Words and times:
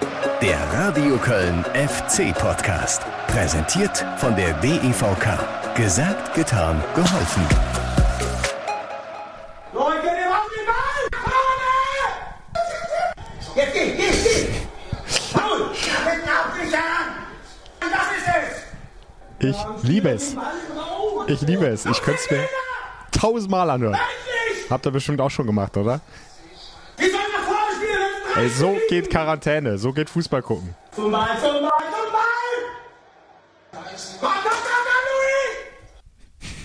Der 0.00 0.58
Radio 0.72 1.16
Köln 1.18 1.64
FC 1.74 2.34
Podcast. 2.34 3.02
Präsentiert 3.26 4.04
von 4.16 4.34
der 4.34 4.54
DEVK. 4.54 5.74
Gesagt, 5.74 6.34
getan, 6.34 6.82
geholfen. 6.94 7.42
Leute, 9.72 10.02
wir 10.02 10.30
machen 10.30 10.50
den 10.56 10.66
Ball! 10.66 11.08
Vorne! 11.22 11.76
Jetzt 13.54 13.72
geh, 13.74 13.96
geh, 13.96 14.10
geh! 14.22 14.48
Paul! 15.34 15.70
Hinten 15.74 16.28
absichern! 16.28 17.06
Das 17.80 18.08
ist 18.16 18.28
es! 18.38 19.50
Ich 19.82 19.88
liebe 19.88 20.10
es. 20.10 20.36
Ich 21.26 21.40
liebe 21.42 21.66
es. 21.66 21.86
Ich 21.86 22.02
könnte 22.02 22.20
es 22.24 22.30
mir 22.30 22.48
tausendmal 23.12 23.68
anhören. 23.70 23.98
Habt 24.70 24.86
ihr 24.86 24.92
bestimmt 24.92 25.20
auch 25.20 25.30
schon 25.30 25.46
gemacht, 25.46 25.76
oder? 25.76 26.00
Die 26.98 27.10
sollen 27.10 27.22
nach 27.32 27.44
vorne 27.44 27.76
spielen! 27.76 28.00
wenn 28.00 28.19
Ey, 28.36 28.48
so 28.48 28.76
geht 28.88 29.10
Quarantäne. 29.10 29.76
So 29.78 29.92
geht 29.92 30.08
Fußball 30.08 30.42
gucken. 30.42 30.74
Zum 30.92 31.10
Ball, 31.10 31.28
zum 31.40 31.52
Ball, 31.52 31.70
Ball! 32.12 32.30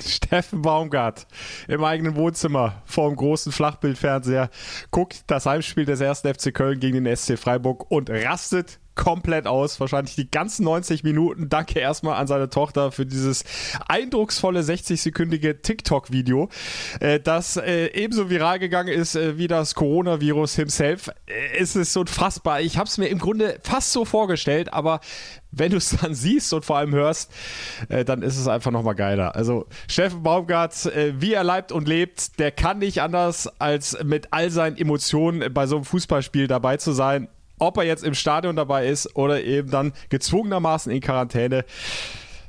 Steffen 0.06 0.62
Baumgart 0.62 1.28
im 1.68 1.84
eigenen 1.84 2.16
Wohnzimmer 2.16 2.82
vor 2.86 3.10
dem 3.10 3.16
großen 3.16 3.52
Flachbildfernseher 3.52 4.50
guckt 4.92 5.24
das 5.28 5.46
Heimspiel 5.46 5.86
des 5.86 6.02
ersten 6.02 6.34
FC 6.34 6.54
Köln 6.54 6.80
gegen 6.80 7.04
den 7.04 7.16
SC 7.16 7.38
Freiburg 7.38 7.90
und 7.90 8.10
rastet 8.10 8.80
komplett 8.96 9.48
aus. 9.48 9.80
Wahrscheinlich 9.80 10.16
die 10.16 10.30
ganzen 10.30 10.64
90 10.64 11.04
Minuten. 11.04 11.50
Danke 11.50 11.80
erstmal 11.80 12.16
an 12.16 12.28
seine 12.28 12.50
Tochter 12.50 12.92
für 12.92 13.06
dieses 13.06 13.44
eindrucksvolle 13.88 14.62
60-sekündige 14.62 15.62
TikTok-Video, 15.62 16.50
äh, 17.00 17.20
das 17.20 17.58
äh, 17.58 17.88
ebenso 17.94 18.30
viral 18.30 18.60
gegangen 18.60 18.94
ist 18.94 19.16
äh, 19.16 19.38
wie 19.38 19.48
das 19.48 19.76
Coronavirus 19.76 20.56
himself. 20.56 21.10
Es 21.58 21.76
ist 21.76 21.96
unfassbar. 21.98 22.62
Ich 22.62 22.78
habe 22.78 22.88
es 22.88 22.98
mir 22.98 23.08
im 23.08 23.20
Grunde 23.20 23.60
fast 23.64 23.92
so 23.92 24.06
vorgestellt, 24.06 24.74
aber 24.74 25.00
wenn 25.52 25.72
du 25.72 25.78
es 25.78 25.96
dann 26.02 26.14
siehst 26.16 26.54
und 26.54 26.66
vor 26.66 26.78
allem 26.78 26.94
hörst, 26.94 27.32
dann 27.88 28.22
ist 28.22 28.38
es 28.38 28.48
einfach 28.48 28.72
nochmal 28.72 28.96
geiler. 28.96 29.36
Also 29.36 29.68
Steffen 29.88 30.22
Baumgart, 30.24 30.92
wie 31.18 31.34
er 31.34 31.44
leibt 31.44 31.72
und 31.72 31.88
lebt, 31.88 32.40
der 32.40 32.52
kann 32.52 32.80
nicht 32.80 33.02
anders, 33.02 33.48
als 33.60 33.98
mit 34.04 34.28
all 34.32 34.50
seinen 34.50 34.78
Emotionen 34.78 35.54
bei 35.54 35.68
so 35.68 35.78
einem 35.78 35.86
Fußballspiel 35.86 36.48
dabei 36.48 36.78
zu 36.78 36.92
sein. 36.92 37.30
Ob 37.58 37.78
er 37.78 37.84
jetzt 37.84 38.04
im 38.04 38.14
Stadion 38.14 38.56
dabei 38.56 38.88
ist 38.88 39.16
oder 39.16 39.44
eben 39.44 39.70
dann 39.70 39.94
gezwungenermaßen 40.10 40.92
in 40.92 41.02
Quarantäne. 41.02 41.66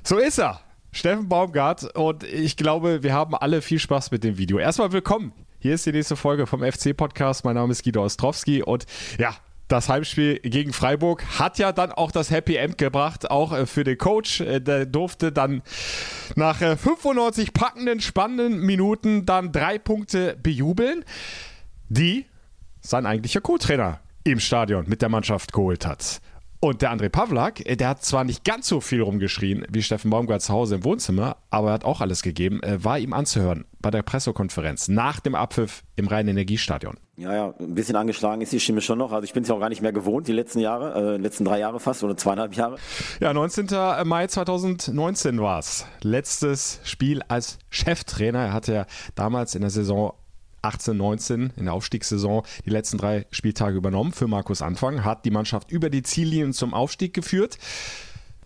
So 0.02 0.18
ist 0.18 0.38
er. 0.38 0.60
Steffen 0.92 1.28
Baumgart 1.28 1.94
und 1.96 2.24
ich 2.24 2.56
glaube, 2.56 3.02
wir 3.02 3.12
haben 3.12 3.34
alle 3.34 3.60
viel 3.60 3.78
Spaß 3.78 4.10
mit 4.10 4.24
dem 4.24 4.38
Video. 4.38 4.58
Erstmal 4.58 4.92
willkommen. 4.92 5.32
Hier 5.58 5.74
ist 5.74 5.84
die 5.84 5.92
nächste 5.92 6.16
Folge 6.16 6.46
vom 6.46 6.62
FC-Podcast. 6.62 7.44
Mein 7.44 7.54
Name 7.54 7.72
ist 7.72 7.84
Guido 7.84 8.02
Ostrowski 8.02 8.62
und 8.62 8.86
ja, 9.18 9.36
das 9.68 9.88
Heimspiel 9.88 10.38
gegen 10.40 10.72
Freiburg 10.72 11.24
hat 11.38 11.58
ja 11.58 11.72
dann 11.72 11.92
auch 11.92 12.12
das 12.12 12.30
Happy 12.30 12.56
End 12.56 12.78
gebracht, 12.78 13.30
auch 13.30 13.52
äh, 13.52 13.66
für 13.66 13.84
den 13.84 13.98
Coach. 13.98 14.40
Äh, 14.40 14.60
Der 14.60 14.86
durfte 14.86 15.32
dann 15.32 15.62
nach 16.34 16.62
äh, 16.62 16.76
95 16.76 17.52
packenden, 17.52 18.00
spannenden 18.00 18.60
Minuten 18.60 19.26
dann 19.26 19.52
drei 19.52 19.78
Punkte 19.78 20.36
bejubeln, 20.42 21.04
die 21.88 22.26
sein 22.80 23.06
eigentlicher 23.06 23.40
Co-Trainer 23.40 24.00
im 24.26 24.40
Stadion 24.40 24.84
mit 24.88 25.02
der 25.02 25.08
Mannschaft 25.08 25.52
geholt 25.52 25.86
hat. 25.86 26.20
Und 26.58 26.82
der 26.82 26.90
André 26.90 27.10
Pavlak, 27.10 27.64
äh, 27.64 27.76
der 27.76 27.90
hat 27.90 28.02
zwar 28.02 28.24
nicht 28.24 28.44
ganz 28.44 28.66
so 28.66 28.80
viel 28.80 29.02
rumgeschrien 29.02 29.64
wie 29.70 29.82
Steffen 29.82 30.10
Baumgart 30.10 30.42
zu 30.42 30.52
Hause 30.52 30.76
im 30.76 30.84
Wohnzimmer, 30.84 31.36
aber 31.50 31.68
er 31.68 31.74
hat 31.74 31.84
auch 31.84 32.00
alles 32.00 32.22
gegeben, 32.22 32.60
äh, 32.62 32.82
war 32.82 32.98
ihm 32.98 33.12
anzuhören 33.12 33.66
bei 33.78 33.90
der 33.90 34.02
Pressekonferenz 34.02 34.88
nach 34.88 35.20
dem 35.20 35.34
Abpfiff 35.34 35.84
im 35.94 36.08
Rhein-Energiestadion. 36.08 36.96
Ja, 37.18 37.34
ja, 37.34 37.54
ein 37.60 37.74
bisschen 37.74 37.94
angeschlagen 37.94 38.40
ist 38.40 38.52
die 38.52 38.58
Stimme 38.58 38.80
schon 38.80 38.98
noch. 38.98 39.12
Also 39.12 39.24
ich 39.24 39.32
bin 39.32 39.44
es 39.44 39.48
ja 39.48 39.54
auch 39.54 39.60
gar 39.60 39.68
nicht 39.68 39.82
mehr 39.82 39.92
gewohnt, 39.92 40.26
die 40.26 40.32
letzten 40.32 40.58
Jahre, 40.58 41.14
äh, 41.14 41.16
letzten 41.18 41.44
drei 41.44 41.60
Jahre 41.60 41.78
fast 41.78 42.02
oder 42.02 42.16
zweieinhalb 42.16 42.54
Jahre. 42.54 42.78
Ja, 43.20 43.32
19. 43.32 43.68
Mai 44.04 44.26
2019 44.26 45.40
war 45.40 45.60
es. 45.60 45.86
Letztes 46.02 46.80
Spiel 46.82 47.22
als 47.28 47.58
Cheftrainer. 47.70 48.40
Er 48.40 48.52
hatte 48.52 48.74
ja 48.74 48.86
damals 49.14 49.54
in 49.54 49.60
der 49.60 49.70
Saison 49.70 50.14
18, 50.66 50.96
19 50.96 51.52
in 51.56 51.64
der 51.64 51.74
Aufstiegssaison 51.74 52.42
die 52.64 52.70
letzten 52.70 52.98
drei 52.98 53.26
Spieltage 53.30 53.76
übernommen 53.76 54.12
für 54.12 54.26
Markus 54.26 54.62
Anfang, 54.62 55.04
hat 55.04 55.24
die 55.24 55.30
Mannschaft 55.30 55.70
über 55.70 55.90
die 55.90 56.02
Ziellinien 56.02 56.52
zum 56.52 56.74
Aufstieg 56.74 57.14
geführt 57.14 57.58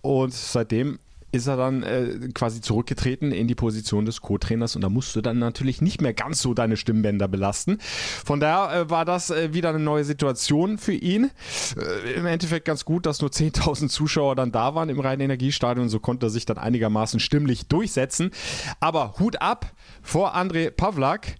und 0.03 0.33
seitdem 0.33 0.99
ist 1.33 1.47
er 1.47 1.57
dann 1.57 1.83
äh, 1.83 2.29
quasi 2.35 2.61
zurückgetreten 2.61 3.33
in 3.33 3.47
die 3.47 3.55
Position 3.55 4.05
des 4.05 4.21
Co-Trainers 4.21 4.75
und 4.75 4.83
da 4.83 4.89
musst 4.89 5.15
du 5.15 5.21
dann 5.21 5.39
natürlich 5.39 5.81
nicht 5.81 6.01
mehr 6.01 6.13
ganz 6.13 6.43
so 6.43 6.55
deine 6.55 6.77
Stimmbänder 6.77 7.29
belasten. 7.29 7.79
Von 7.81 8.41
daher 8.41 8.81
äh, 8.81 8.91
war 8.91 9.05
das 9.05 9.31
äh, 9.31 9.55
wieder 9.55 9.69
eine 9.69 9.79
neue 9.79 10.05
Situation 10.05 10.79
für 10.79 10.93
ihn. 10.93 11.31
Äh, 11.77 12.15
Im 12.15 12.27
Endeffekt 12.27 12.65
ganz 12.65 12.85
gut, 12.85 13.07
dass 13.07 13.21
nur 13.21 13.31
10.000 13.31 13.89
Zuschauer 13.89 14.35
dann 14.35 14.51
da 14.51 14.75
waren 14.75 14.89
im 14.89 14.99
Rhein-Energiestadion, 14.99 15.89
so 15.89 16.01
konnte 16.01 16.27
er 16.27 16.31
sich 16.31 16.47
dann 16.47 16.59
einigermaßen 16.59 17.21
stimmlich 17.21 17.67
durchsetzen. 17.67 18.33
Aber 18.81 19.15
Hut 19.21 19.41
ab 19.41 19.73
vor 20.03 20.35
André 20.35 20.71
Pavlak 20.71 21.37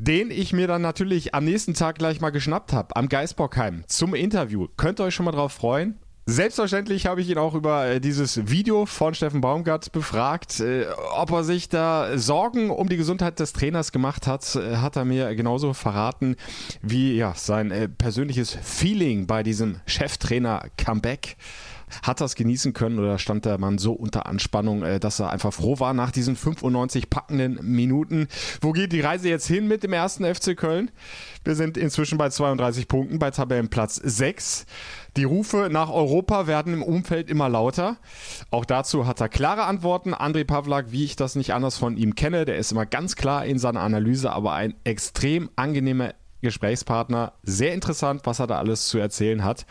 den 0.00 0.30
ich 0.30 0.54
mir 0.54 0.66
dann 0.66 0.80
natürlich 0.80 1.34
am 1.34 1.44
nächsten 1.44 1.74
Tag 1.74 1.98
gleich 1.98 2.22
mal 2.22 2.30
geschnappt 2.30 2.72
habe, 2.72 2.96
am 2.96 3.10
Geisbockheim 3.10 3.84
zum 3.86 4.14
Interview. 4.14 4.66
Könnt 4.78 4.98
ihr 4.98 5.04
euch 5.04 5.14
schon 5.14 5.26
mal 5.26 5.32
drauf 5.32 5.52
freuen? 5.52 5.98
Selbstverständlich 6.24 7.06
habe 7.06 7.20
ich 7.20 7.28
ihn 7.28 7.36
auch 7.36 7.54
über 7.54 7.86
äh, 7.86 8.00
dieses 8.00 8.48
Video 8.48 8.86
von 8.86 9.14
Steffen 9.14 9.42
Baumgart 9.42 9.92
befragt. 9.92 10.60
Äh, 10.60 10.86
ob 11.16 11.32
er 11.32 11.44
sich 11.44 11.68
da 11.68 12.16
Sorgen 12.16 12.70
um 12.70 12.88
die 12.88 12.96
Gesundheit 12.96 13.40
des 13.40 13.52
Trainers 13.52 13.92
gemacht 13.92 14.26
hat, 14.26 14.56
äh, 14.56 14.76
hat 14.76 14.96
er 14.96 15.04
mir 15.04 15.34
genauso 15.34 15.74
verraten 15.74 16.36
wie 16.80 17.16
ja, 17.16 17.34
sein 17.34 17.94
persönliches 17.98 18.56
Feeling 18.62 19.26
bei 19.26 19.42
diesem 19.42 19.80
Cheftrainer-Comeback. 19.86 21.36
Hat 22.02 22.20
er 22.20 22.26
es 22.26 22.34
genießen 22.34 22.72
können 22.72 22.98
oder 22.98 23.18
stand 23.18 23.44
der 23.44 23.58
Mann 23.58 23.78
so 23.78 23.92
unter 23.92 24.26
Anspannung, 24.26 24.82
äh, 24.82 25.00
dass 25.00 25.20
er 25.20 25.30
einfach 25.30 25.52
froh 25.52 25.78
war 25.80 25.94
nach 25.94 26.10
diesen 26.10 26.36
95 26.36 27.10
packenden 27.10 27.58
Minuten? 27.62 28.28
Wo 28.60 28.72
geht 28.72 28.92
die 28.92 29.00
Reise 29.00 29.28
jetzt 29.28 29.46
hin 29.46 29.68
mit 29.68 29.82
dem 29.82 29.92
ersten 29.92 30.24
FC 30.24 30.56
Köln? 30.56 30.90
Wir 31.44 31.54
sind 31.54 31.76
inzwischen 31.76 32.18
bei 32.18 32.28
32 32.28 32.88
Punkten, 32.88 33.18
bei 33.18 33.30
Tabellenplatz 33.30 33.96
6. 33.96 34.66
Die 35.16 35.24
Rufe 35.24 35.68
nach 35.70 35.90
Europa 35.90 36.46
werden 36.46 36.74
im 36.74 36.82
Umfeld 36.82 37.30
immer 37.30 37.48
lauter. 37.48 37.96
Auch 38.50 38.64
dazu 38.64 39.06
hat 39.06 39.20
er 39.20 39.28
klare 39.28 39.64
Antworten. 39.64 40.14
André 40.14 40.44
Pavlak, 40.44 40.92
wie 40.92 41.04
ich 41.04 41.16
das 41.16 41.34
nicht 41.34 41.52
anders 41.52 41.78
von 41.78 41.96
ihm 41.96 42.14
kenne, 42.14 42.44
der 42.44 42.56
ist 42.56 42.72
immer 42.72 42.86
ganz 42.86 43.16
klar 43.16 43.44
in 43.44 43.58
seiner 43.58 43.80
Analyse, 43.80 44.30
aber 44.30 44.52
ein 44.52 44.74
extrem 44.84 45.50
angenehmer 45.56 46.14
Gesprächspartner. 46.42 47.32
Sehr 47.42 47.74
interessant, 47.74 48.22
was 48.24 48.38
er 48.38 48.46
da 48.46 48.58
alles 48.58 48.88
zu 48.88 48.98
erzählen 48.98 49.44
hat. 49.44 49.66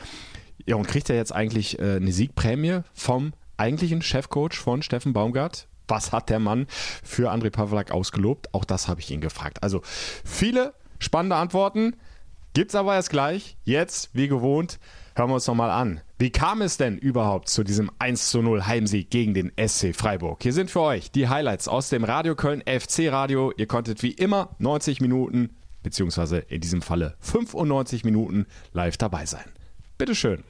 Ja, 0.66 0.76
und 0.76 0.88
kriegt 0.88 1.10
er 1.10 1.16
jetzt 1.16 1.34
eigentlich 1.34 1.80
äh, 1.80 1.96
eine 1.96 2.12
Siegprämie 2.12 2.82
vom 2.94 3.34
eigentlichen 3.58 4.02
Chefcoach 4.02 4.54
von 4.54 4.82
Steffen 4.82 5.14
Baumgart? 5.14 5.68
Was 5.88 6.12
hat 6.12 6.30
der 6.30 6.40
Mann 6.40 6.68
für 7.04 7.32
André 7.32 7.50
Pavlak 7.50 7.92
ausgelobt? 7.92 8.54
Auch 8.54 8.64
das 8.64 8.88
habe 8.88 9.02
ich 9.02 9.10
ihn 9.12 9.22
gefragt. 9.22 9.64
Also 9.64 9.82
viele 10.24 10.74
spannende 11.00 11.36
Antworten. 11.36 11.96
Gibt's 12.54 12.76
aber 12.76 12.96
erst 12.96 13.10
gleich. 13.10 13.58
Jetzt, 13.64 14.10
wie 14.14 14.28
gewohnt, 14.28 14.80
hören 15.16 15.30
wir 15.30 15.36
uns 15.36 15.48
nochmal 15.48 15.72
an. 15.72 16.02
Wie 16.18 16.32
kam 16.32 16.62
es 16.62 16.78
denn 16.78 16.98
überhaupt 16.98 17.48
zu 17.48 17.64
diesem 17.64 17.92
1 18.00 18.30
zu 18.30 18.42
0 18.42 18.66
Heimsieg 18.66 19.10
gegen 19.10 19.34
den 19.34 19.52
SC 19.56 19.96
Freiburg? 19.96 20.42
Hier 20.42 20.54
sind 20.54 20.70
für 20.70 20.82
euch 20.82 21.12
die 21.12 21.28
Highlights 21.28 21.68
aus 21.68 21.90
dem 21.90 22.04
Radio 22.04 22.36
Köln 22.36 22.62
FC 22.62 23.12
Radio. 23.12 23.54
Ihr 23.56 23.68
konntet 23.68 24.04
wie 24.04 24.12
immer 24.12 24.56
90 24.60 25.02
Minuten, 25.02 25.56
beziehungsweise 25.84 26.40
in 26.40 26.62
diesem 26.62 26.82
Falle 26.82 27.16
95 27.20 28.04
Minuten 28.04 28.46
live 28.74 28.98
dabei 28.98 29.26
sein. 29.26 29.46
Bitteschön. 30.00 30.42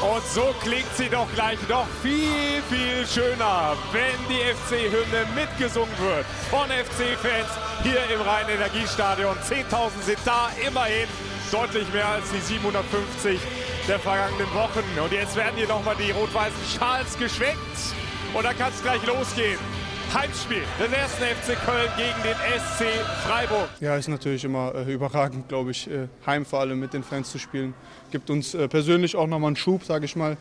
Und 0.00 0.26
so 0.34 0.52
klingt 0.64 0.92
sie 0.96 1.08
doch 1.08 1.28
gleich 1.36 1.58
noch 1.68 1.86
viel, 2.02 2.60
viel 2.68 3.06
schöner, 3.06 3.76
wenn 3.92 4.18
die 4.28 4.42
FC-Hymne 4.54 5.26
mitgesungen 5.36 5.96
wird 6.00 6.26
von 6.50 6.66
FC-Fans 6.68 7.50
hier 7.84 8.02
im 8.12 8.20
Rhein-Energiestadion. 8.20 9.36
10.000 9.36 9.90
sind 10.04 10.18
da, 10.24 10.50
immerhin 10.66 11.06
deutlich 11.52 11.86
mehr 11.92 12.08
als 12.08 12.24
die 12.32 12.40
750 12.40 13.38
der 13.86 14.00
vergangenen 14.00 14.52
Wochen. 14.54 14.82
Und 15.00 15.12
jetzt 15.12 15.36
werden 15.36 15.54
hier 15.54 15.68
nochmal 15.68 15.94
die 15.94 16.10
rot-weißen 16.10 16.78
Schals 16.78 17.16
geschwenkt 17.16 17.60
und 18.34 18.44
dann 18.44 18.58
kann 18.58 18.72
es 18.74 18.82
gleich 18.82 19.06
losgehen. 19.06 19.79
Heimspiel 20.12 20.62
des 20.80 20.92
ersten 20.92 21.22
FC 21.22 21.64
Köln 21.64 21.88
gegen 21.96 22.20
den 22.24 22.34
SC 22.58 22.84
Freiburg. 23.24 23.68
Ja, 23.78 23.94
ist 23.94 24.08
natürlich 24.08 24.44
immer 24.44 24.74
äh, 24.74 24.92
überragend, 24.92 25.48
glaube 25.48 25.70
ich, 25.70 25.88
äh, 25.88 26.08
heim 26.26 26.44
vor 26.44 26.58
allem 26.58 26.80
mit 26.80 26.92
den 26.92 27.04
Fans 27.04 27.30
zu 27.30 27.38
spielen. 27.38 27.74
Gibt 28.10 28.28
uns 28.28 28.54
äh, 28.54 28.66
persönlich 28.66 29.14
auch 29.14 29.28
nochmal 29.28 29.48
einen 29.48 29.56
Schub, 29.56 29.84
sage 29.84 30.06
ich 30.06 30.16
mal, 30.16 30.36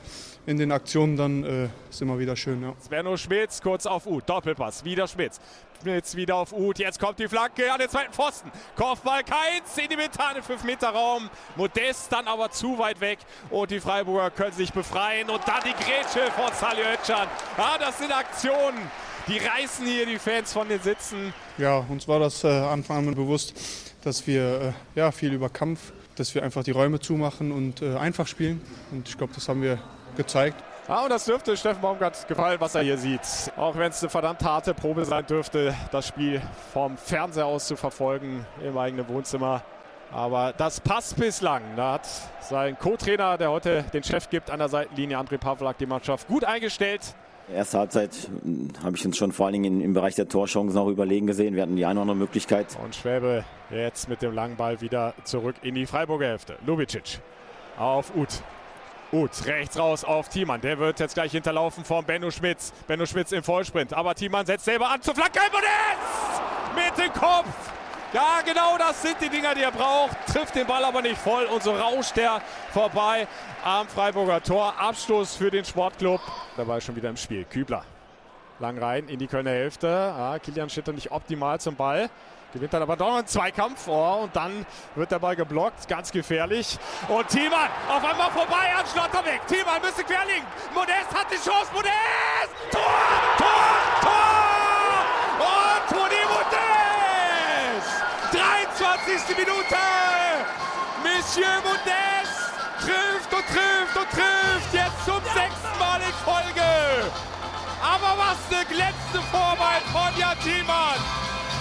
in 0.47 0.57
den 0.57 0.71
Aktionen. 0.71 1.17
Dann 1.17 1.43
äh, 1.43 1.69
ist 1.91 2.01
immer 2.01 2.17
wieder 2.17 2.35
schön. 2.35 2.63
Ja. 2.63 2.73
Svenno 2.83 3.15
Schmitz 3.15 3.61
kurz 3.61 3.85
auf 3.85 4.07
Uth. 4.07 4.27
Doppelpass. 4.27 4.83
Wieder 4.83 5.07
Schmitz. 5.07 5.39
Schmitz 5.83 6.15
wieder 6.15 6.37
auf 6.37 6.51
Uth. 6.51 6.79
Jetzt 6.79 6.99
kommt 6.99 7.19
die 7.19 7.27
Flanke 7.27 7.71
an 7.71 7.79
den 7.79 7.89
zweiten 7.89 8.11
Pfosten. 8.11 8.51
Kopfball 8.75 9.23
Keins 9.23 9.77
in 9.77 9.87
die 9.87 9.95
mentalen 9.95 10.41
5-Meter-Raum. 10.41 11.29
Modest 11.55 12.11
dann 12.11 12.27
aber 12.27 12.49
zu 12.49 12.79
weit 12.79 12.99
weg. 13.01 13.19
Und 13.51 13.69
die 13.69 13.79
Freiburger 13.79 14.31
können 14.31 14.53
sich 14.53 14.73
befreien. 14.73 15.29
Und 15.29 15.47
dann 15.47 15.61
die 15.63 15.83
Grätsche 15.83 16.31
von 16.31 16.51
Salih 16.53 16.85
Özcan. 16.91 17.27
Ah, 17.55 17.77
das 17.77 17.99
sind 17.99 18.11
Aktionen. 18.11 18.79
Die 19.29 19.37
reißen 19.37 19.85
hier 19.85 20.07
die 20.07 20.17
Fans 20.17 20.51
von 20.51 20.67
den 20.67 20.81
Sitzen. 20.81 21.31
Ja, 21.59 21.85
uns 21.87 22.07
war 22.07 22.19
das 22.19 22.43
äh, 22.43 22.47
Anfang 22.47 23.07
an 23.07 23.13
bewusst, 23.13 23.53
dass 24.03 24.25
wir 24.25 24.73
äh, 24.95 24.99
ja, 24.99 25.11
viel 25.11 25.33
über 25.33 25.49
Kampf, 25.49 25.93
dass 26.15 26.33
wir 26.33 26.41
einfach 26.41 26.63
die 26.63 26.71
Räume 26.71 26.99
zumachen 26.99 27.51
und 27.51 27.83
äh, 27.83 27.95
einfach 27.95 28.25
spielen. 28.25 28.59
Und 28.91 29.07
ich 29.07 29.15
glaube, 29.15 29.31
das 29.35 29.47
haben 29.47 29.61
wir 29.61 29.77
gezeigt. 30.17 30.63
Ah, 30.87 31.03
und 31.03 31.11
das 31.11 31.25
dürfte 31.25 31.55
Steffen 31.55 31.79
Baumgart 31.79 32.27
gefallen, 32.27 32.59
was 32.59 32.73
er 32.73 32.81
hier 32.81 32.97
sieht. 32.97 33.21
Auch 33.55 33.77
wenn 33.77 33.91
es 33.91 34.01
eine 34.01 34.09
verdammt 34.09 34.43
harte 34.43 34.73
Probe 34.73 35.05
sein 35.05 35.23
dürfte, 35.27 35.75
das 35.91 36.07
Spiel 36.07 36.41
vom 36.73 36.97
Fernseher 36.97 37.45
aus 37.45 37.67
zu 37.67 37.75
verfolgen 37.75 38.47
im 38.63 38.75
eigenen 38.79 39.07
Wohnzimmer. 39.07 39.61
Aber 40.11 40.53
das 40.53 40.79
passt 40.79 41.17
bislang. 41.17 41.61
Da 41.75 41.93
hat 41.93 42.07
sein 42.41 42.79
Co-Trainer, 42.79 43.37
der 43.37 43.51
heute 43.51 43.83
den 43.93 44.03
Chef 44.03 44.27
gibt, 44.31 44.49
an 44.49 44.57
der 44.57 44.69
Seitenlinie, 44.69 45.19
André 45.19 45.37
Pavlak, 45.37 45.77
die 45.77 45.85
Mannschaft 45.85 46.27
gut 46.27 46.43
eingestellt. 46.43 47.13
Erste 47.53 47.79
Halbzeit 47.79 48.11
hm, 48.43 48.69
habe 48.83 48.95
ich 48.95 49.05
uns 49.05 49.17
schon 49.17 49.31
vor 49.31 49.47
allen 49.47 49.53
Dingen 49.53 49.81
im 49.81 49.93
Bereich 49.93 50.15
der 50.15 50.27
Torchancen 50.27 50.77
auch 50.77 50.87
überlegen 50.87 51.27
gesehen. 51.27 51.55
Wir 51.55 51.63
hatten 51.63 51.75
die 51.75 51.85
eine 51.85 51.99
oder 51.99 52.11
andere 52.11 52.17
Möglichkeit. 52.17 52.67
Und 52.83 52.95
Schwäbe 52.95 53.43
jetzt 53.71 54.07
mit 54.07 54.21
dem 54.21 54.33
langen 54.33 54.55
Ball 54.55 54.81
wieder 54.81 55.13
zurück 55.23 55.55
in 55.61 55.75
die 55.75 55.85
Freiburger 55.85 56.27
Hälfte. 56.27 56.57
Lubicic 56.65 57.19
auf 57.77 58.15
Uth. 58.15 58.43
Uth 59.11 59.45
rechts 59.47 59.79
raus 59.79 60.03
auf 60.03 60.29
Thiemann. 60.29 60.61
Der 60.61 60.77
wird 60.77 60.99
jetzt 60.99 61.15
gleich 61.15 61.31
hinterlaufen 61.31 61.83
von 61.83 62.05
Benno 62.05 62.29
Schmitz. 62.29 62.71
Benno 62.87 63.07
Schmitz 63.07 63.31
im 63.31 63.41
Vollsprint. 63.41 63.93
Aber 63.93 64.13
Thiemann 64.13 64.45
setzt 64.45 64.65
selber 64.65 64.89
an 64.89 65.01
zur 65.01 65.15
Flanke. 65.15 65.39
Und 65.39 66.75
mit 66.75 66.97
dem 66.97 67.11
Kopf 67.13 67.47
ja, 68.13 68.41
genau 68.45 68.77
das 68.77 69.01
sind 69.01 69.17
die 69.21 69.29
Dinger, 69.29 69.53
die 69.55 69.61
er 69.61 69.71
braucht. 69.71 70.15
Trifft 70.31 70.55
den 70.55 70.67
Ball 70.67 70.83
aber 70.83 71.01
nicht 71.01 71.17
voll 71.17 71.45
und 71.45 71.63
so 71.63 71.71
rauscht 71.71 72.17
er 72.17 72.41
vorbei 72.71 73.27
am 73.63 73.87
Freiburger 73.87 74.41
Tor. 74.41 74.73
Abstoß 74.79 75.35
für 75.35 75.51
den 75.51 75.65
Sportclub. 75.65 76.21
Dabei 76.57 76.79
schon 76.79 76.95
wieder 76.95 77.09
im 77.09 77.17
Spiel. 77.17 77.45
Kübler. 77.45 77.83
Lang 78.59 78.77
rein 78.77 79.07
in 79.07 79.19
die 79.19 79.27
Kölner 79.27 79.51
Hälfte. 79.51 79.87
Ah, 79.89 80.37
Kilian 80.39 80.69
da 80.83 80.91
nicht 80.91 81.11
optimal 81.11 81.59
zum 81.59 81.75
Ball. 81.75 82.09
Gewinnt 82.53 82.73
dann 82.73 82.81
aber 82.81 82.97
doch 82.97 83.15
einen 83.15 83.27
Zweikampf. 83.27 83.87
Oh, 83.87 84.21
und 84.23 84.35
dann 84.35 84.65
wird 84.95 85.11
der 85.11 85.19
Ball 85.19 85.35
geblockt. 85.35 85.87
Ganz 85.87 86.11
gefährlich. 86.11 86.77
Und 87.07 87.27
Thiemann 87.29 87.69
auf 87.87 88.03
einmal 88.03 88.31
vorbei 88.31 88.73
an 88.75 88.85
Schlotterbeck. 88.91 89.45
Thiemann 89.47 89.81
müsste 89.81 90.03
querlegen. 90.03 90.45
Modest 90.73 91.13
hat 91.13 91.27
die 91.31 91.35
Chance. 91.35 91.71
Modest! 91.73 91.93
Tor! 92.71 92.81
Tor! 93.37 93.47
Tor! 94.01 95.05
Und 95.39 95.89
Toni 95.89 96.23
Modest! 96.27 96.59
23. 98.31 99.37
Minute. 99.37 99.77
Monsieur 101.29 101.61
Modest 101.61 102.41
trifft 102.81 103.29
und 103.29 103.45
trifft 103.53 103.95
und 104.01 104.09
trifft. 104.09 104.73
Jetzt 104.73 105.05
zum 105.05 105.21
sechsten 105.29 105.77
Mal 105.77 106.01
in 106.01 106.15
Folge. 106.25 106.65
Aber 107.85 108.17
was 108.17 108.41
eine 108.49 108.65
glänzende 108.65 109.21
Vorwahl 109.29 109.77
von 109.93 110.09
Jan 110.17 110.33
Thiemann. 110.41 110.97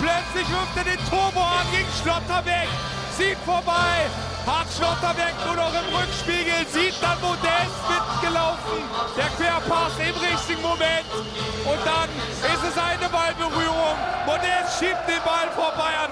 Plötzlich 0.00 0.48
wirft 0.48 0.72
er 0.72 0.84
den 0.88 1.02
Turbo 1.04 1.44
an 1.44 1.68
gegen 1.70 1.92
Schlotterbeck. 2.00 2.68
Sieht 3.12 3.36
vorbei. 3.44 4.08
Hat 4.48 4.72
Schlotterbeck 4.72 5.36
nur 5.44 5.56
noch 5.60 5.74
im 5.76 5.88
Rückspiegel. 5.92 6.64
Sieht 6.72 6.96
dann 7.04 7.20
Modest 7.20 7.76
mitgelaufen. 7.92 8.80
Der 9.20 9.28
Querpass 9.36 9.92
im 10.00 10.16
richtigen 10.16 10.62
Moment. 10.64 11.12
Und 11.12 11.80
dann 11.84 12.08
ist 12.40 12.64
es 12.64 12.76
eine 12.80 13.04
Ballberührung. 13.12 14.00
Modest 14.24 14.80
schiebt 14.80 15.04
den 15.04 15.20
Ball 15.28 15.52
vorbei 15.52 15.92
an. 15.92 16.07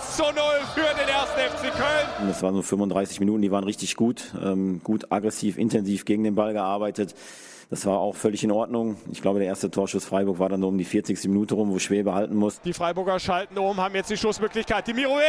1 0.00 0.16
zu 0.16 0.22
0 0.22 0.32
für 0.74 0.80
den 0.80 1.14
1. 1.14 1.30
FC 1.52 1.72
Köln. 1.76 2.28
Das 2.28 2.42
waren 2.42 2.54
so 2.54 2.62
35 2.62 3.20
Minuten, 3.20 3.42
die 3.42 3.50
waren 3.50 3.64
richtig 3.64 3.96
gut. 3.96 4.32
Ähm, 4.42 4.80
gut 4.82 5.12
aggressiv, 5.12 5.58
intensiv 5.58 6.04
gegen 6.06 6.24
den 6.24 6.34
Ball 6.34 6.54
gearbeitet. 6.54 7.14
Das 7.68 7.86
war 7.86 7.98
auch 7.98 8.16
völlig 8.16 8.42
in 8.42 8.50
Ordnung. 8.50 8.96
Ich 9.12 9.22
glaube, 9.22 9.38
der 9.38 9.48
erste 9.48 9.70
Torschuss 9.70 10.04
Freiburg 10.04 10.38
war 10.38 10.48
dann 10.48 10.60
nur 10.60 10.70
um 10.70 10.78
die 10.78 10.84
40. 10.84 11.24
Minute 11.24 11.54
rum, 11.54 11.70
wo 11.70 11.78
Schwebe 11.78 12.14
halten 12.14 12.34
muss. 12.34 12.60
Die 12.62 12.72
Freiburger 12.72 13.20
schalten 13.20 13.58
um, 13.58 13.76
haben 13.76 13.94
jetzt 13.94 14.10
die 14.10 14.16
Schussmöglichkeit. 14.16 14.86
Dimirovic 14.88 15.20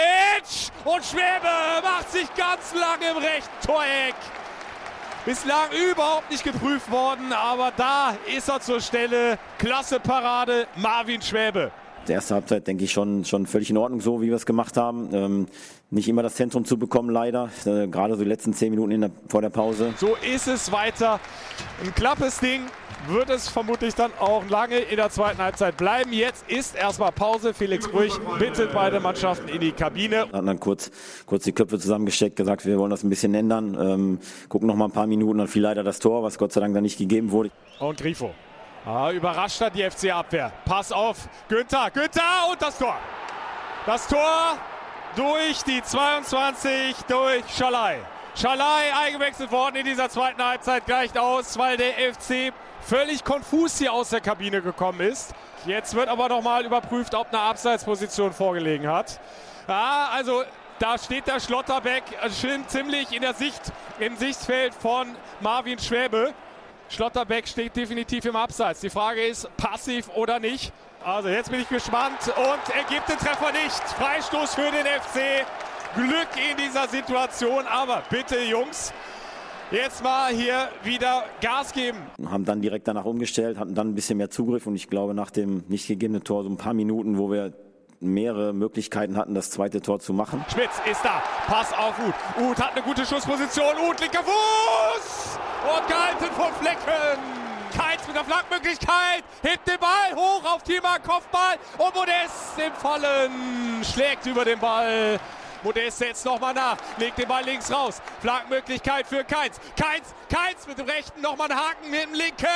und 0.86 1.04
Schwebe 1.04 1.52
macht 1.84 2.12
sich 2.12 2.28
ganz 2.36 2.74
lange 2.74 3.12
im 3.12 3.18
rechten 3.18 3.68
Toreck. 3.68 4.16
Bislang 5.26 5.70
überhaupt 5.92 6.32
nicht 6.32 6.44
geprüft 6.44 6.90
worden, 6.90 7.32
aber 7.32 7.72
da 7.78 8.16
ist 8.36 8.50
er 8.50 8.60
zur 8.60 8.80
Stelle. 8.82 9.38
Klasse 9.60 10.00
Parade, 10.00 10.66
Marvin 10.78 11.22
Schwäbe. 11.22 11.72
Die 12.08 12.14
erste 12.14 12.34
Halbzeit, 12.34 12.66
denke 12.66 12.84
ich, 12.84 12.92
schon, 12.92 13.26
schon 13.26 13.46
völlig 13.46 13.70
in 13.70 13.78
Ordnung, 13.78 14.02
so 14.02 14.22
wie 14.22 14.28
wir 14.28 14.36
es 14.36 14.46
gemacht 14.48 14.76
haben. 14.76 15.10
Ähm, 15.14 15.46
nicht 15.92 16.08
immer 16.08 16.24
das 16.24 16.36
Zentrum 16.36 16.66
zu 16.66 16.78
bekommen, 16.78 17.10
leider. 17.10 17.50
Äh, 17.66 17.88
gerade 17.88 18.16
so 18.16 18.24
die 18.24 18.30
letzten 18.30 18.54
zehn 18.54 18.72
Minuten 18.72 19.02
der, 19.02 19.12
vor 19.28 19.42
der 19.42 19.50
Pause. 19.50 19.94
So 19.98 20.16
ist 20.34 20.48
es 20.48 20.72
weiter. 20.72 21.20
Ein 21.84 21.94
klappes 21.94 22.40
Ding 22.40 22.62
wird 23.08 23.30
es 23.30 23.48
vermutlich 23.48 23.94
dann 23.94 24.12
auch 24.20 24.48
lange 24.50 24.78
in 24.78 24.96
der 24.96 25.10
zweiten 25.10 25.40
Halbzeit 25.40 25.78
bleiben. 25.78 26.12
Jetzt 26.14 26.46
ist 26.50 26.76
erstmal 26.76 27.12
Pause. 27.12 27.54
Felix 27.54 27.88
Brüch 27.88 28.14
bittet 28.40 28.74
beide 28.74 29.00
Mannschaften 29.00 29.48
in 29.48 29.60
die 29.60 29.72
Kabine. 29.72 30.22
Hat 30.22 30.34
dann 30.34 30.60
kurz, 30.60 30.92
kurz 31.26 31.44
die 31.44 31.52
Köpfe 31.52 31.78
zusammengesteckt, 31.78 32.36
gesagt, 32.36 32.66
wir 32.66 32.80
wollen 32.80 32.92
das 32.92 33.04
ein 33.04 33.10
bisschen 33.10 33.34
ändern. 33.36 33.78
Ähm, 33.80 34.20
gucken 34.50 34.68
noch 34.68 34.76
mal 34.76 34.86
ein 34.86 34.92
paar 34.92 35.08
Minuten, 35.08 35.38
dann 35.38 35.48
fiel 35.48 35.64
leider 35.64 35.84
das 35.84 36.00
Tor, 36.00 36.24
was 36.24 36.38
Gott 36.38 36.52
sei 36.52 36.62
Dank 36.62 36.74
dann 36.74 36.84
nicht 36.84 36.98
gegeben 36.98 37.32
wurde. 37.32 37.52
Und 37.80 38.00
Grifo. 38.00 38.32
Ah, 38.86 39.12
überrascht 39.12 39.62
hat 39.62 39.76
die 39.76 39.88
FC-Abwehr. 39.88 40.52
Pass 40.66 40.92
auf 40.92 41.18
Günther. 41.48 41.92
Günther 41.92 42.50
und 42.50 42.60
das 42.60 42.78
Tor. 42.80 42.98
Das 43.86 44.08
Tor 44.08 44.58
durch 45.16 45.64
die 45.64 45.84
22 45.84 46.96
durch 47.08 47.44
Schalai. 47.56 48.00
Schalai 48.36 48.92
eingewechselt 49.06 49.52
worden 49.52 49.76
in 49.76 49.86
dieser 49.86 50.10
zweiten 50.10 50.44
Halbzeit 50.44 50.86
gleicht 50.86 51.18
aus, 51.18 51.58
weil 51.60 51.78
der 51.78 51.94
FC 52.14 52.54
völlig 52.82 53.24
konfus 53.24 53.78
hier 53.78 53.94
aus 53.94 54.10
der 54.10 54.22
Kabine 54.22 54.64
gekommen 54.64 55.02
ist. 55.02 55.34
Jetzt 55.66 55.94
wird 55.94 56.10
aber 56.10 56.28
nochmal 56.30 56.66
überprüft, 56.66 57.14
ob 57.14 57.28
eine 57.28 57.40
Abseitsposition 57.40 58.34
vorgelegen 58.34 58.88
hat. 58.88 59.20
Ja, 59.68 60.10
also 60.12 60.44
da 60.80 60.98
steht 60.98 61.28
der 61.28 61.40
Schlotterbeck 61.40 62.04
ziemlich 62.68 63.12
in 63.12 63.22
der 63.22 63.36
Sicht, 63.36 63.62
im 64.00 64.18
Sichtfeld 64.18 64.74
von 64.74 65.16
Marvin 65.40 65.78
Schwäbe. 65.78 66.34
Schlotterbeck 66.92 67.48
steht 67.48 67.74
definitiv 67.78 68.26
im 68.26 68.36
Abseits. 68.36 68.82
Die 68.82 68.90
Frage 68.90 69.26
ist, 69.26 69.48
passiv 69.56 70.10
oder 70.14 70.42
nicht. 70.42 70.74
Also 71.06 71.30
jetzt 71.30 71.50
bin 71.50 71.62
ich 71.62 71.70
gespannt 71.70 72.20
und 72.36 72.76
er 72.76 72.84
gibt 72.90 73.08
den 73.08 73.18
Treffer 73.18 73.54
nicht. 73.54 73.82
Freistoß 73.98 74.56
für 74.56 74.70
den 74.72 74.86
FC. 74.86 75.48
Glück 75.96 76.28
in 76.52 76.58
dieser 76.58 76.90
Situation, 76.90 77.66
aber 77.66 78.04
bitte 78.10 78.42
Jungs, 78.42 78.94
jetzt 79.72 80.04
mal 80.04 80.34
hier 80.34 80.70
wieder 80.84 81.24
Gas 81.42 81.72
geben. 81.72 81.98
Haben 82.30 82.44
dann 82.46 82.62
direkt 82.62 82.90
danach 82.90 83.06
umgestellt, 83.06 83.58
hatten 83.58 83.74
dann 83.74 83.90
ein 83.90 83.96
bisschen 83.96 84.18
mehr 84.18 84.30
Zugriff 84.30 84.68
und 84.68 84.76
ich 84.76 84.90
glaube 84.90 85.14
nach 85.14 85.32
dem 85.32 85.64
nicht 85.70 85.88
gegebenen 85.88 86.26
Tor 86.26 86.44
so 86.44 86.50
ein 86.50 86.58
paar 86.58 86.74
Minuten, 86.74 87.18
wo 87.18 87.32
wir 87.32 87.54
mehrere 88.02 88.52
Möglichkeiten 88.54 89.16
hatten, 89.16 89.34
das 89.34 89.50
zweite 89.50 89.82
Tor 89.82 90.00
zu 90.00 90.14
machen. 90.14 90.44
Schmitz 90.52 90.82
ist 90.90 91.04
da, 91.04 91.24
Pass 91.48 91.72
auf 91.74 91.96
Uth. 92.00 92.50
Uth 92.50 92.62
hat 92.62 92.74
eine 92.74 92.84
gute 92.84 93.06
Schussposition, 93.06 93.76
Uth 93.90 94.00
linker 94.02 94.24
Fuß 94.24 95.40
und 95.64 95.88
gehalten 95.88 96.34
von 96.36 96.54
Flecken. 96.54 97.20
Keins 97.76 98.06
mit 98.06 98.16
der 98.16 98.26
Flankmöglichkeit, 98.26 99.24
hebt 99.42 99.68
den 99.68 99.80
Ball 99.80 100.14
hoch 100.14 100.44
auf 100.44 100.64
Thiemann, 100.64 101.02
Kopfball 101.04 101.56
und 101.78 101.96
Modest 101.96 102.58
im 102.58 102.74
Fallen, 102.74 103.84
schlägt 103.84 104.26
über 104.26 104.44
den 104.44 104.60
Ball. 104.60 105.20
Modest 105.64 106.00
setzt 106.00 106.26
nochmal 106.26 106.54
nach, 106.54 106.78
legt 106.98 107.18
den 107.18 107.28
Ball 107.28 107.44
links 107.46 107.72
raus. 107.72 108.02
Flankmöglichkeit 108.20 109.08
für 109.08 109.24
Keins. 109.24 109.60
Keins, 109.76 110.14
Keins 110.28 110.68
mit 110.68 110.78
dem 110.80 110.88
rechten 110.88 111.22
nochmal 111.22 111.52
einen 111.52 111.60
Haken 111.60 111.92
mit 111.92 112.04
dem 112.04 112.14
linken 112.14 112.48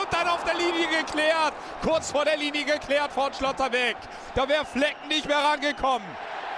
und 0.00 0.12
dann 0.12 0.28
auf 0.28 0.44
der 0.44 0.54
Linie 0.54 0.86
geklärt. 0.88 1.54
Kurz 1.82 2.12
vor 2.12 2.24
der 2.24 2.36
Linie 2.36 2.64
geklärt 2.64 3.10
von 3.12 3.32
Schlotterbeck. 3.32 3.96
Da 4.34 4.48
wäre 4.48 4.64
Flecken 4.64 5.08
nicht 5.08 5.26
mehr 5.26 5.38
rangekommen. 5.38 6.06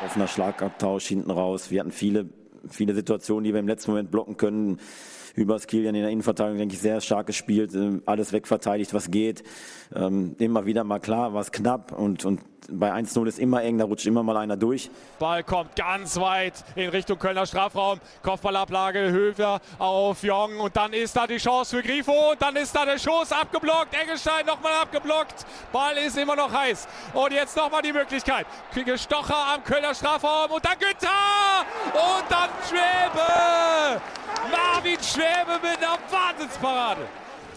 Offener 0.05 0.27
Schlagabtausch 0.27 1.07
hinten 1.07 1.31
raus. 1.31 1.71
Wir 1.71 1.81
hatten 1.81 1.93
viele, 1.93 2.29
viele 2.69 2.95
Situationen, 2.95 3.45
die 3.45 3.53
wir 3.53 3.61
im 3.61 3.69
letzten 3.69 3.93
Moment 3.93 4.11
blocken 4.11 4.37
können. 4.37 4.81
Übers 5.35 5.67
Kilian 5.67 5.95
in 5.95 6.03
der 6.03 6.11
Innenverteidigung, 6.11 6.59
denke 6.59 6.75
ich, 6.75 6.81
sehr 6.81 7.01
stark 7.01 7.27
gespielt, 7.27 7.75
äh, 7.75 8.01
alles 8.07 8.33
wegverteidigt, 8.33 8.95
was 8.95 9.11
geht. 9.11 9.43
Ähm, 9.95 10.37
immer 10.39 10.67
wieder 10.67 10.85
mal 10.85 11.01
klar, 11.01 11.35
war 11.35 11.41
es 11.41 11.53
knapp 11.53 11.93
und, 11.93 12.25
und 12.25 12.41
bei 12.71 12.93
1-0 12.93 13.27
ist 13.27 13.39
immer 13.39 13.63
eng, 13.63 13.79
da 13.79 13.85
rutscht 13.85 14.07
immer 14.07 14.23
mal 14.23 14.37
einer 14.37 14.57
durch. 14.57 14.91
Ball 15.19 15.43
kommt 15.45 15.77
ganz 15.77 16.19
weit 16.19 16.65
in 16.77 16.89
Richtung 16.89 17.19
Kölner 17.19 17.47
Strafraum. 17.47 18.01
Kopfballablage, 18.23 19.11
Höfer 19.11 19.61
auf 19.79 20.23
Jong 20.23 20.61
und 20.61 20.77
dann 20.77 20.93
ist 20.93 21.17
da 21.17 21.27
die 21.27 21.39
Chance 21.39 21.77
für 21.77 21.83
Grifo 21.83 22.33
und 22.33 22.41
dann 22.41 22.57
ist 22.57 22.75
da 22.75 22.85
der 22.85 22.99
Schuss 22.99 23.33
abgeblockt. 23.33 23.95
Engelstein 23.95 24.47
nochmal 24.47 24.73
abgeblockt. 24.83 25.47
Ball 25.73 25.97
ist 25.99 26.17
immer 26.19 26.37
noch 26.37 26.53
heiß. 26.53 26.89
Und 27.13 27.33
jetzt 27.33 27.57
nochmal 27.57 27.83
die 27.83 27.93
Möglichkeit. 27.93 28.47
Stocher 28.97 29.55
am 29.55 29.65
Kölner 29.65 29.95
Strafraum 29.95 30.53
und 30.53 30.65
dann 30.65 30.79
Günther 30.79 31.65
und 31.93 32.25
dann 32.29 32.51
Schwäbe. 32.69 34.01
Marvin 34.51 34.99
Schwäbe 35.01 35.59
mit 35.63 35.79
einer 35.79 35.99
Wahnsinnsparade. 36.11 37.03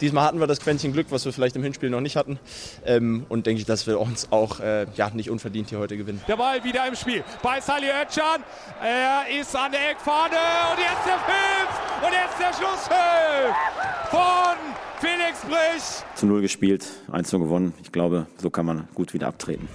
Diesmal 0.02 0.26
hatten 0.26 0.40
wir 0.40 0.48
das 0.48 0.60
Quäntchen 0.60 0.94
Glück, 0.94 1.08
was 1.10 1.26
wir 1.26 1.34
vielleicht 1.34 1.56
im 1.56 1.64
Hinspiel 1.64 1.90
noch 1.90 2.02
nicht 2.02 2.16
hatten. 2.16 2.40
Ähm, 2.86 3.26
und 3.30 3.46
denke 3.46 3.62
ich, 3.62 3.66
dass 3.66 3.88
wir 3.88 4.00
uns 4.00 4.32
auch 4.32 4.60
äh, 4.60 4.86
ja, 4.96 5.10
nicht 5.10 5.30
unverdient 5.30 5.70
hier 5.70 5.80
heute 5.80 5.98
gewinnen. 5.98 6.22
Der 6.28 6.38
Ball 6.38 6.64
wieder 6.64 6.88
im 6.88 6.96
Spiel 6.96 7.24
bei 7.42 7.60
Sali 7.60 7.88
Özcan. 7.88 8.44
Er 8.82 9.24
ist 9.40 9.56
an 9.56 9.72
der 9.72 9.92
Eckfahne 9.92 10.36
und 10.72 10.80
jetzt 10.80 11.06
der 11.06 11.20
Fünf 11.20 12.06
und 12.06 12.14
jetzt 12.14 12.40
der 12.40 12.54
Schlusspfiff 12.54 13.56
von 14.10 14.58
Felix 15.00 15.42
Brich. 15.42 16.06
Zu 16.16 16.26
Null 16.26 16.42
gespielt, 16.42 16.86
1 17.12 17.30
zu 17.30 17.40
gewonnen. 17.40 17.74
Ich 17.82 17.92
glaube, 17.92 18.28
so 18.38 18.50
kann 18.50 18.66
man 18.66 18.88
gut 18.94 19.14
wieder 19.14 19.28
abtreten. 19.28 19.68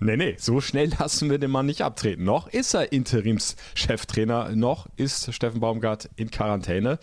Nee, 0.00 0.16
nee, 0.16 0.36
so 0.38 0.60
schnell 0.60 0.90
lassen 0.98 1.30
wir 1.30 1.38
den 1.38 1.50
Mann 1.50 1.66
nicht 1.66 1.82
abtreten. 1.82 2.24
Noch 2.24 2.48
ist 2.48 2.74
er 2.74 2.92
Interimscheftrainer, 2.92 4.50
noch 4.50 4.86
ist 4.96 5.32
Steffen 5.32 5.60
Baumgart 5.60 6.10
in 6.16 6.30
Quarantäne. 6.30 6.98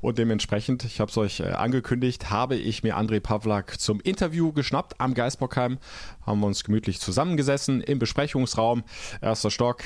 Und 0.00 0.18
dementsprechend, 0.18 0.84
ich 0.84 1.00
habe 1.00 1.10
es 1.10 1.18
euch 1.18 1.40
äh, 1.40 1.50
angekündigt, 1.50 2.30
habe 2.30 2.56
ich 2.56 2.82
mir 2.82 2.96
André 2.96 3.20
Pavlak 3.20 3.78
zum 3.78 4.00
Interview 4.00 4.52
geschnappt 4.52 5.00
am 5.00 5.14
Geisbockheim. 5.14 5.78
Haben 6.26 6.40
wir 6.40 6.46
uns 6.46 6.64
gemütlich 6.64 6.98
zusammengesessen 6.98 7.82
im 7.82 7.98
Besprechungsraum, 7.98 8.84
erster 9.20 9.50
Stock. 9.50 9.82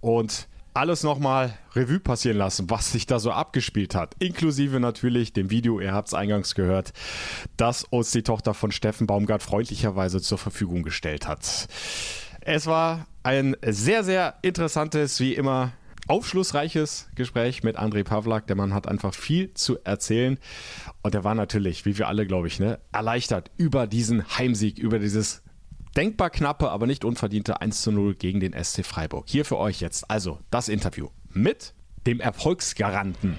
Und 0.00 0.46
alles 0.78 1.02
nochmal 1.02 1.58
Revue 1.74 1.98
passieren 1.98 2.38
lassen, 2.38 2.70
was 2.70 2.92
sich 2.92 3.04
da 3.04 3.18
so 3.18 3.32
abgespielt 3.32 3.96
hat. 3.96 4.14
Inklusive 4.20 4.78
natürlich 4.78 5.32
dem 5.32 5.50
Video, 5.50 5.80
ihr 5.80 5.92
habt 5.92 6.08
es 6.08 6.14
eingangs 6.14 6.54
gehört, 6.54 6.92
das 7.56 7.82
uns 7.82 8.12
die 8.12 8.22
Tochter 8.22 8.54
von 8.54 8.70
Steffen 8.70 9.08
Baumgart 9.08 9.42
freundlicherweise 9.42 10.22
zur 10.22 10.38
Verfügung 10.38 10.84
gestellt 10.84 11.26
hat. 11.26 11.66
Es 12.42 12.66
war 12.66 13.06
ein 13.24 13.56
sehr, 13.66 14.04
sehr 14.04 14.36
interessantes, 14.42 15.18
wie 15.18 15.34
immer 15.34 15.72
aufschlussreiches 16.06 17.08
Gespräch 17.16 17.64
mit 17.64 17.76
André 17.76 18.04
Pavlak. 18.04 18.46
Der 18.46 18.56
Mann 18.56 18.72
hat 18.72 18.86
einfach 18.86 19.14
viel 19.14 19.52
zu 19.54 19.78
erzählen. 19.82 20.38
Und 21.02 21.12
er 21.12 21.24
war 21.24 21.34
natürlich, 21.34 21.86
wie 21.86 21.98
wir 21.98 22.06
alle, 22.06 22.24
glaube 22.24 22.46
ich, 22.46 22.60
ne, 22.60 22.78
erleichtert 22.92 23.50
über 23.56 23.88
diesen 23.88 24.38
Heimsieg, 24.38 24.78
über 24.78 25.00
dieses 25.00 25.42
denkbar 25.96 26.30
knappe, 26.30 26.70
aber 26.70 26.86
nicht 26.86 27.04
unverdiente 27.04 27.60
1 27.60 27.82
zu 27.82 27.92
0 27.92 28.14
gegen 28.14 28.40
den 28.40 28.52
SC 28.52 28.84
Freiburg. 28.84 29.24
Hier 29.28 29.44
für 29.44 29.58
euch 29.58 29.80
jetzt 29.80 30.10
also 30.10 30.38
das 30.50 30.68
Interview 30.68 31.08
mit 31.32 31.74
dem 32.06 32.20
Erfolgsgaranten. 32.20 33.38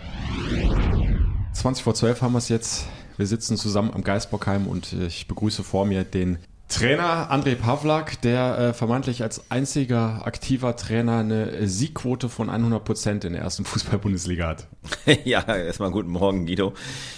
20 1.53 1.83
vor 1.83 1.95
12 1.95 2.21
haben 2.21 2.33
wir 2.33 2.39
es 2.39 2.49
jetzt. 2.49 2.85
Wir 3.17 3.27
sitzen 3.27 3.57
zusammen 3.57 3.91
am 3.93 4.03
Geisbockheim 4.03 4.67
und 4.67 4.93
ich 4.93 5.27
begrüße 5.27 5.63
vor 5.63 5.85
mir 5.85 6.03
den 6.03 6.37
Trainer 6.69 7.31
André 7.31 7.55
Pavlak, 7.55 8.21
der 8.21 8.59
äh, 8.59 8.73
vermeintlich 8.73 9.23
als 9.23 9.49
einziger 9.49 10.25
aktiver 10.25 10.75
Trainer 10.75 11.17
eine 11.17 11.67
Siegquote 11.67 12.29
von 12.29 12.47
100 12.47 12.85
Prozent 12.85 13.25
in 13.25 13.33
der 13.33 13.41
ersten 13.41 13.65
Fußball-Bundesliga 13.65 14.47
hat. 14.47 14.67
ja, 15.25 15.41
erstmal 15.41 15.89
guten 15.89 16.11
Morgen, 16.11 16.45
Guido. 16.45 16.73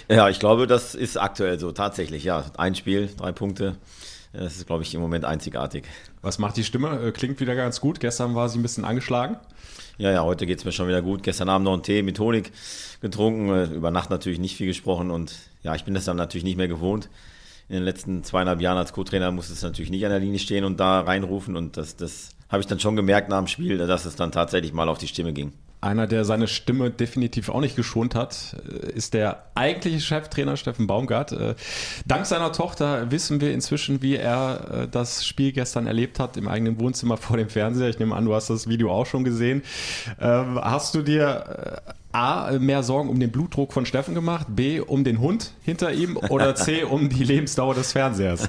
Ja, 0.08 0.30
ich 0.30 0.40
glaube, 0.40 0.66
das 0.66 0.94
ist 0.94 1.18
aktuell 1.18 1.60
so, 1.60 1.70
tatsächlich. 1.70 2.24
Ja, 2.24 2.46
ein 2.56 2.74
Spiel, 2.74 3.10
drei 3.14 3.32
Punkte. 3.32 3.76
Das 4.32 4.56
ist, 4.56 4.66
glaube 4.66 4.82
ich, 4.82 4.94
im 4.94 5.00
Moment 5.00 5.24
einzigartig. 5.24 5.84
Was 6.22 6.38
macht 6.38 6.56
die 6.56 6.64
Stimme? 6.64 6.98
Äh, 7.00 7.12
klingt 7.12 7.38
wieder 7.40 7.54
ganz 7.54 7.80
gut. 7.80 8.00
Gestern 8.00 8.34
war 8.34 8.48
sie 8.48 8.58
ein 8.58 8.62
bisschen 8.62 8.84
angeschlagen. 8.84 9.36
Ja, 9.98 10.10
ja, 10.10 10.22
heute 10.22 10.46
geht 10.46 10.58
es 10.58 10.64
mir 10.64 10.72
schon 10.72 10.88
wieder 10.88 11.02
gut. 11.02 11.22
Gestern 11.22 11.50
Abend 11.50 11.66
noch 11.66 11.74
einen 11.74 11.82
Tee 11.82 12.02
mit 12.02 12.18
Honig 12.18 12.50
getrunken. 13.02 13.50
Äh, 13.50 13.64
über 13.64 13.90
Nacht 13.90 14.08
natürlich 14.08 14.38
nicht 14.38 14.56
viel 14.56 14.66
gesprochen. 14.66 15.10
Und 15.10 15.34
ja, 15.62 15.74
ich 15.74 15.84
bin 15.84 15.92
das 15.92 16.06
dann 16.06 16.16
natürlich 16.16 16.44
nicht 16.44 16.56
mehr 16.56 16.68
gewohnt. 16.68 17.10
In 17.68 17.74
den 17.76 17.84
letzten 17.84 18.24
zweieinhalb 18.24 18.60
Jahren 18.60 18.78
als 18.78 18.92
Co-Trainer 18.92 19.30
musste 19.32 19.52
es 19.52 19.62
natürlich 19.62 19.90
nicht 19.90 20.04
an 20.04 20.10
der 20.10 20.20
Linie 20.20 20.38
stehen 20.38 20.64
und 20.64 20.80
da 20.80 21.00
reinrufen. 21.00 21.54
Und 21.54 21.76
das, 21.76 21.96
das 21.96 22.30
habe 22.48 22.60
ich 22.60 22.66
dann 22.66 22.80
schon 22.80 22.96
gemerkt 22.96 23.28
nach 23.28 23.38
dem 23.38 23.48
Spiel, 23.48 23.78
dass 23.78 24.06
es 24.06 24.16
dann 24.16 24.32
tatsächlich 24.32 24.72
mal 24.72 24.88
auf 24.88 24.98
die 24.98 25.08
Stimme 25.08 25.32
ging. 25.34 25.52
Einer, 25.82 26.06
der 26.06 26.24
seine 26.24 26.46
Stimme 26.46 26.90
definitiv 26.90 27.48
auch 27.48 27.60
nicht 27.60 27.74
geschont 27.74 28.14
hat, 28.14 28.56
äh, 28.70 28.92
ist 28.92 29.14
der 29.14 29.44
eigentliche 29.56 30.00
Cheftrainer 30.00 30.56
Steffen 30.56 30.86
Baumgart. 30.86 31.32
Äh, 31.32 31.56
dank 32.06 32.24
seiner 32.24 32.52
Tochter 32.52 33.10
wissen 33.10 33.40
wir 33.40 33.52
inzwischen, 33.52 34.00
wie 34.00 34.14
er 34.14 34.84
äh, 34.84 34.88
das 34.88 35.26
Spiel 35.26 35.50
gestern 35.50 35.88
erlebt 35.88 36.20
hat 36.20 36.36
im 36.36 36.46
eigenen 36.46 36.78
Wohnzimmer 36.80 37.16
vor 37.18 37.36
dem 37.36 37.48
Fernseher. 37.48 37.88
Ich 37.88 37.98
nehme 37.98 38.14
an, 38.14 38.24
du 38.24 38.32
hast 38.34 38.48
das 38.48 38.68
Video 38.68 38.92
auch 38.92 39.06
schon 39.06 39.24
gesehen. 39.24 39.62
Ähm, 40.20 40.58
hast 40.62 40.94
du 40.94 41.02
dir 41.02 41.82
A, 42.12 42.52
mehr 42.58 42.82
Sorgen 42.82 43.08
um 43.08 43.18
den 43.18 43.30
Blutdruck 43.30 43.72
von 43.72 43.86
Steffen 43.86 44.14
gemacht, 44.14 44.46
B, 44.50 44.80
um 44.80 45.02
den 45.02 45.18
Hund 45.18 45.52
hinter 45.62 45.92
ihm 45.92 46.16
oder 46.16 46.54
C, 46.54 46.84
um 46.90 47.08
die 47.08 47.24
Lebensdauer 47.24 47.74
des 47.74 47.92
Fernsehers? 47.92 48.48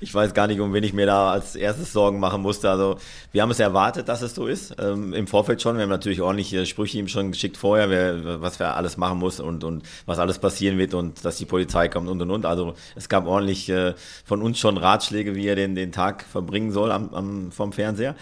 Ich 0.00 0.14
weiß 0.14 0.32
gar 0.32 0.46
nicht, 0.46 0.60
um 0.60 0.72
wen 0.72 0.84
ich 0.84 0.92
mir 0.92 1.06
da 1.06 1.32
als 1.32 1.56
erstes 1.56 1.92
Sorgen 1.92 2.20
machen 2.20 2.40
musste. 2.40 2.70
Also 2.70 2.98
wir 3.32 3.42
haben 3.42 3.50
es 3.50 3.58
erwartet, 3.58 4.08
dass 4.08 4.22
es 4.22 4.34
so 4.34 4.46
ist, 4.46 4.76
ähm, 4.80 5.12
im 5.12 5.26
Vorfeld 5.26 5.60
schon. 5.60 5.76
Wir 5.76 5.82
haben 5.82 5.90
natürlich 5.90 6.20
ordentliche 6.20 6.66
Sprüche 6.66 6.98
ihm 6.98 7.08
schon 7.08 7.32
geschickt 7.32 7.56
vorher, 7.56 7.90
wer, 7.90 8.40
was 8.40 8.60
wir 8.60 8.76
alles 8.76 8.96
machen 8.96 9.18
muss 9.18 9.40
und, 9.40 9.64
und 9.64 9.82
was 10.06 10.20
alles 10.20 10.38
passieren 10.38 10.78
wird 10.78 10.94
und 10.94 11.24
dass 11.24 11.36
die 11.36 11.46
Polizei 11.46 11.88
kommt 11.88 12.08
und 12.08 12.22
und 12.22 12.30
und. 12.30 12.46
Also 12.46 12.74
es 12.94 13.08
gab 13.08 13.26
ordentlich 13.26 13.68
äh, 13.68 13.94
von 14.24 14.40
uns 14.40 14.58
schon 14.58 14.76
Ratschläge, 14.76 15.34
wie 15.34 15.48
er 15.48 15.56
den, 15.56 15.74
den 15.74 15.90
Tag 15.90 16.22
verbringen 16.22 16.70
soll 16.70 16.92
am, 16.92 17.12
am, 17.12 17.52
vom 17.52 17.72
Fernseher 17.72 18.14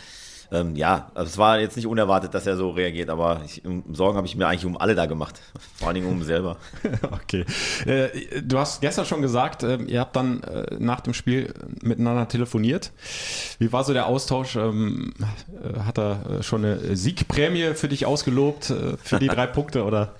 ähm, 0.50 0.76
ja, 0.76 1.11
also 1.14 1.28
es 1.28 1.37
war 1.37 1.61
jetzt 1.61 1.76
nicht 1.76 1.87
unerwartet, 1.87 2.33
dass 2.33 2.47
er 2.47 2.57
so 2.57 2.71
reagiert, 2.71 3.11
aber 3.11 3.43
ich, 3.45 3.64
um 3.67 3.95
Sorgen 3.95 4.17
habe 4.17 4.26
ich 4.26 4.35
mir 4.35 4.47
eigentlich 4.47 4.64
um 4.64 4.78
alle 4.78 4.95
da 4.95 5.05
gemacht. 5.07 5.40
Vor 5.76 5.88
allen 5.88 5.97
Dingen 5.97 6.07
um 6.07 6.23
selber. 6.23 6.57
okay. 7.11 7.45
Äh, 7.85 8.43
du 8.43 8.59
hast 8.59 8.81
gestern 8.81 9.05
schon 9.05 9.21
gesagt, 9.21 9.62
äh, 9.62 9.76
ihr 9.76 10.00
habt 10.00 10.17
dann 10.17 10.43
äh, 10.45 10.76
nach 10.78 11.00
dem 11.00 11.12
Spiel 11.12 11.52
miteinander 11.83 12.28
telefoniert. 12.28 12.93
Wie 13.59 13.73
war 13.73 13.85
so 13.85 13.93
der 13.93 14.07
Austausch? 14.07 14.57
Ähm, 14.57 15.12
äh, 15.62 15.81
hat 15.81 15.99
er 15.99 16.38
äh, 16.38 16.43
schon 16.43 16.64
eine 16.64 16.97
Siegprämie 16.97 17.75
für 17.75 17.88
dich 17.88 18.07
ausgelobt, 18.07 18.71
äh, 18.71 18.97
für 19.02 19.19
die 19.19 19.28
drei 19.28 19.47
Punkte 19.59 19.85
oder? 19.85 20.14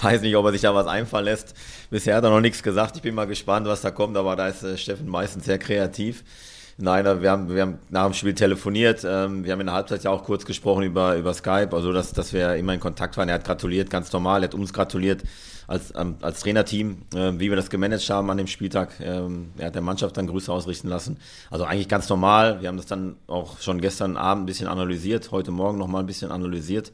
Weiß 0.00 0.22
nicht, 0.22 0.36
ob 0.36 0.46
er 0.46 0.52
sich 0.52 0.62
da 0.62 0.74
was 0.74 0.86
einfallen 0.86 1.26
lässt. 1.26 1.54
Bisher 1.90 2.16
hat 2.16 2.24
er 2.24 2.30
noch 2.30 2.40
nichts 2.40 2.62
gesagt. 2.62 2.96
Ich 2.96 3.02
bin 3.02 3.14
mal 3.14 3.26
gespannt, 3.26 3.66
was 3.66 3.82
da 3.82 3.90
kommt, 3.90 4.16
aber 4.16 4.34
da 4.36 4.48
ist 4.48 4.80
Steffen 4.80 5.08
meistens 5.08 5.44
sehr 5.44 5.58
kreativ. 5.58 6.24
Nein, 6.80 7.04
wir 7.20 7.30
haben, 7.30 7.54
wir 7.54 7.62
haben 7.62 7.78
nach 7.90 8.06
dem 8.06 8.14
Spiel 8.14 8.34
telefoniert. 8.34 9.04
Ähm, 9.04 9.44
wir 9.44 9.52
haben 9.52 9.60
in 9.60 9.66
der 9.66 9.74
Halbzeit 9.74 10.02
ja 10.02 10.10
auch 10.10 10.24
kurz 10.24 10.46
gesprochen 10.46 10.82
über, 10.82 11.16
über 11.16 11.34
Skype, 11.34 11.70
also 11.72 11.92
dass, 11.92 12.12
dass 12.12 12.32
wir 12.32 12.56
immer 12.56 12.72
in 12.72 12.80
Kontakt 12.80 13.16
waren. 13.18 13.28
Er 13.28 13.34
hat 13.34 13.44
gratuliert, 13.44 13.90
ganz 13.90 14.10
normal. 14.12 14.42
Er 14.42 14.44
hat 14.44 14.54
uns 14.54 14.72
gratuliert 14.72 15.22
als, 15.66 15.92
ähm, 15.94 16.16
als 16.22 16.40
Trainerteam, 16.40 17.02
äh, 17.14 17.32
wie 17.34 17.50
wir 17.50 17.56
das 17.56 17.68
gemanagt 17.68 18.08
haben 18.08 18.30
an 18.30 18.38
dem 18.38 18.46
Spieltag. 18.46 18.98
Ähm, 19.00 19.50
er 19.58 19.66
hat 19.66 19.74
der 19.74 19.82
Mannschaft 19.82 20.16
dann 20.16 20.26
Grüße 20.26 20.50
ausrichten 20.50 20.88
lassen. 20.88 21.18
Also 21.50 21.64
eigentlich 21.64 21.88
ganz 21.88 22.08
normal. 22.08 22.62
Wir 22.62 22.68
haben 22.68 22.78
das 22.78 22.86
dann 22.86 23.16
auch 23.26 23.60
schon 23.60 23.80
gestern 23.80 24.16
Abend 24.16 24.44
ein 24.44 24.46
bisschen 24.46 24.66
analysiert, 24.66 25.30
heute 25.32 25.50
Morgen 25.50 25.76
nochmal 25.78 26.02
ein 26.02 26.06
bisschen 26.06 26.30
analysiert, 26.30 26.92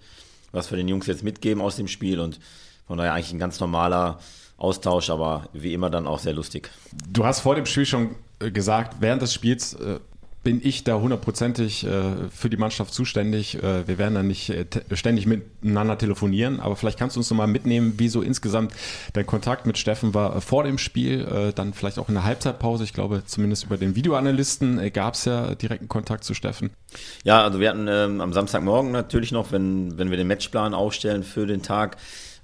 was 0.50 0.70
wir 0.70 0.76
den 0.76 0.88
Jungs 0.88 1.06
jetzt 1.06 1.22
mitgeben 1.22 1.62
aus 1.62 1.76
dem 1.76 1.86
Spiel 1.86 2.18
und 2.18 2.40
von 2.88 2.98
daher 2.98 3.14
eigentlich 3.14 3.32
ein 3.32 3.38
ganz 3.38 3.60
normaler 3.60 4.18
Austausch, 4.58 5.10
aber 5.10 5.48
wie 5.52 5.74
immer 5.74 5.90
dann 5.90 6.06
auch 6.06 6.18
sehr 6.18 6.32
lustig. 6.32 6.70
Du 7.08 7.24
hast 7.24 7.40
vor 7.40 7.54
dem 7.54 7.66
Spiel 7.66 7.86
schon 7.86 8.16
gesagt, 8.38 8.96
während 9.00 9.22
des 9.22 9.32
Spiels 9.32 9.74
äh, 9.74 9.98
bin 10.46 10.60
ich 10.62 10.84
da 10.84 10.94
hundertprozentig 11.00 11.84
äh, 11.84 12.28
für 12.30 12.48
die 12.48 12.56
Mannschaft 12.56 12.94
zuständig. 12.94 13.60
Äh, 13.64 13.88
wir 13.88 13.98
werden 13.98 14.14
dann 14.14 14.28
nicht 14.28 14.48
äh, 14.48 14.64
ständig 14.92 15.26
miteinander 15.26 15.98
telefonieren, 15.98 16.60
aber 16.60 16.76
vielleicht 16.76 17.00
kannst 17.00 17.16
du 17.16 17.20
uns 17.20 17.28
nochmal 17.28 17.48
mitnehmen, 17.48 17.94
wie 17.96 18.08
so 18.08 18.22
insgesamt 18.22 18.72
dein 19.14 19.26
Kontakt 19.26 19.66
mit 19.66 19.76
Steffen 19.76 20.14
war 20.14 20.36
äh, 20.36 20.40
vor 20.40 20.62
dem 20.62 20.78
Spiel, 20.78 21.52
dann 21.56 21.74
vielleicht 21.74 21.98
auch 21.98 22.08
in 22.08 22.14
der 22.14 22.22
Halbzeitpause. 22.22 22.84
Ich 22.84 22.92
glaube, 22.92 23.24
zumindest 23.26 23.64
über 23.64 23.76
den 23.76 23.96
Videoanalysten 23.96 24.92
gab 24.92 25.14
es 25.14 25.24
ja 25.24 25.56
direkten 25.56 25.88
Kontakt 25.88 26.22
zu 26.22 26.32
Steffen. 26.32 26.70
Ja, 27.24 27.42
also 27.42 27.58
wir 27.58 27.68
hatten 27.68 27.88
ähm, 27.88 28.20
am 28.20 28.32
Samstagmorgen 28.32 28.92
natürlich 28.92 29.32
noch, 29.32 29.50
wenn, 29.50 29.98
wenn 29.98 30.10
wir 30.10 30.16
den 30.16 30.28
Matchplan 30.28 30.74
aufstellen 30.74 31.24
für 31.24 31.46
den 31.46 31.62
Tag, 31.62 31.96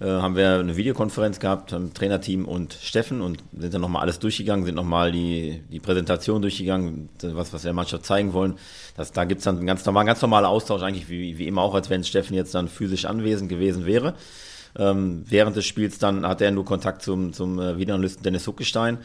äh, 0.03 0.07
haben 0.07 0.35
wir 0.35 0.59
eine 0.59 0.77
Videokonferenz 0.77 1.39
gehabt, 1.39 1.73
haben 1.73 1.95
Trainerteam 1.95 2.45
und 2.45 2.73
Steffen 2.75 3.21
und 3.21 3.43
sind 3.57 3.73
dann 3.73 3.81
nochmal 3.81 4.03
alles 4.03 4.19
durchgegangen, 4.19 4.65
sind 4.65 4.75
nochmal 4.75 5.13
die, 5.13 5.63
die 5.71 5.79
Präsentation 5.79 6.43
durchgegangen, 6.43 7.09
was, 7.23 7.53
was 7.53 7.63
wir 7.63 7.69
der 7.69 7.75
Mannschaft 7.75 8.05
zeigen 8.05 8.33
wollen. 8.33 8.55
Das, 8.97 9.13
da 9.13 9.25
gibt's 9.25 9.45
dann 9.45 9.61
ein 9.61 9.67
ganz, 9.67 9.85
normal, 9.85 10.05
ganz 10.05 10.21
normaler 10.21 10.49
Austausch, 10.49 10.83
eigentlich 10.83 11.09
wie, 11.09 11.39
wie 11.39 11.47
immer 11.47 11.63
auch, 11.63 11.75
als 11.75 11.89
wenn 11.89 12.03
Steffen 12.03 12.35
jetzt 12.35 12.55
dann 12.55 12.69
physisch 12.69 13.05
anwesend 13.05 13.49
gewesen 13.49 13.87
wäre. 13.87 14.15
Ähm, 14.77 15.25
während 15.29 15.55
des 15.55 15.67
Spiels 15.67 15.99
dann 15.99 16.27
hat 16.27 16.41
er 16.41 16.51
nur 16.51 16.65
Kontakt 16.65 17.03
zum, 17.03 17.33
zum 17.33 17.61
äh, 17.61 17.79
Videoanalysten 17.79 18.23
Dennis 18.23 18.47
Huckestein 18.47 18.99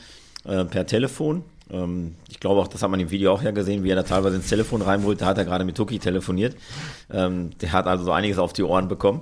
äh, 0.46 0.66
per 0.66 0.88
Telefon. 0.88 1.44
Ähm, 1.70 2.16
ich 2.30 2.40
glaube 2.40 2.62
auch, 2.62 2.68
das 2.68 2.82
hat 2.82 2.90
man 2.90 3.00
im 3.00 3.12
Video 3.12 3.34
auch 3.34 3.42
ja 3.42 3.52
gesehen, 3.52 3.84
wie 3.84 3.90
er 3.90 3.98
da 3.98 4.04
teilweise 4.04 4.38
ins 4.38 4.48
Telefon 4.48 4.82
reinholt. 4.82 5.22
Da 5.22 5.26
hat 5.26 5.38
er 5.38 5.46
gerade 5.46 5.66
mit 5.66 5.76
Tuki 5.76 6.00
telefoniert. 6.00 6.56
Ähm, 7.12 7.52
der 7.60 7.74
hat 7.74 7.88
also 7.88 8.06
so 8.06 8.12
einiges 8.12 8.38
auf 8.38 8.54
die 8.54 8.64
Ohren 8.64 8.88
bekommen. 8.88 9.22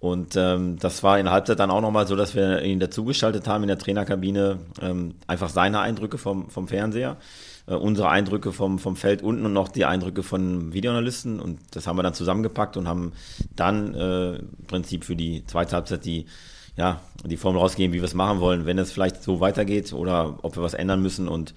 Und 0.00 0.34
ähm, 0.34 0.78
das 0.78 1.02
war 1.02 1.18
in 1.18 1.26
der 1.26 1.34
Halbzeit 1.34 1.58
dann 1.58 1.70
auch 1.70 1.82
nochmal 1.82 2.06
so, 2.06 2.16
dass 2.16 2.34
wir 2.34 2.62
ihn 2.62 2.80
dazugeschaltet 2.80 3.46
haben 3.46 3.64
in 3.64 3.68
der 3.68 3.78
Trainerkabine, 3.78 4.58
ähm, 4.80 5.14
einfach 5.26 5.50
seine 5.50 5.80
Eindrücke 5.80 6.16
vom, 6.16 6.48
vom 6.48 6.68
Fernseher, 6.68 7.18
äh, 7.66 7.74
unsere 7.74 8.08
Eindrücke 8.08 8.50
vom, 8.52 8.78
vom 8.78 8.96
Feld 8.96 9.22
unten 9.22 9.44
und 9.44 9.52
noch 9.52 9.68
die 9.68 9.84
Eindrücke 9.84 10.22
von 10.22 10.72
Videoanalysten. 10.72 11.38
Und 11.38 11.60
das 11.72 11.86
haben 11.86 11.98
wir 11.98 12.02
dann 12.02 12.14
zusammengepackt 12.14 12.78
und 12.78 12.88
haben 12.88 13.12
dann 13.54 13.94
äh, 13.94 14.36
im 14.36 14.66
Prinzip 14.66 15.04
für 15.04 15.16
die 15.16 15.44
zweite 15.44 15.76
Halbzeit 15.76 16.06
die, 16.06 16.24
ja, 16.76 17.00
die 17.26 17.36
Formel 17.36 17.60
rausgegeben, 17.60 17.92
wie 17.92 18.00
wir 18.00 18.06
es 18.06 18.14
machen 18.14 18.40
wollen, 18.40 18.64
wenn 18.64 18.78
es 18.78 18.92
vielleicht 18.92 19.22
so 19.22 19.40
weitergeht 19.40 19.92
oder 19.92 20.38
ob 20.40 20.56
wir 20.56 20.62
was 20.62 20.72
ändern 20.72 21.02
müssen. 21.02 21.28
Und 21.28 21.52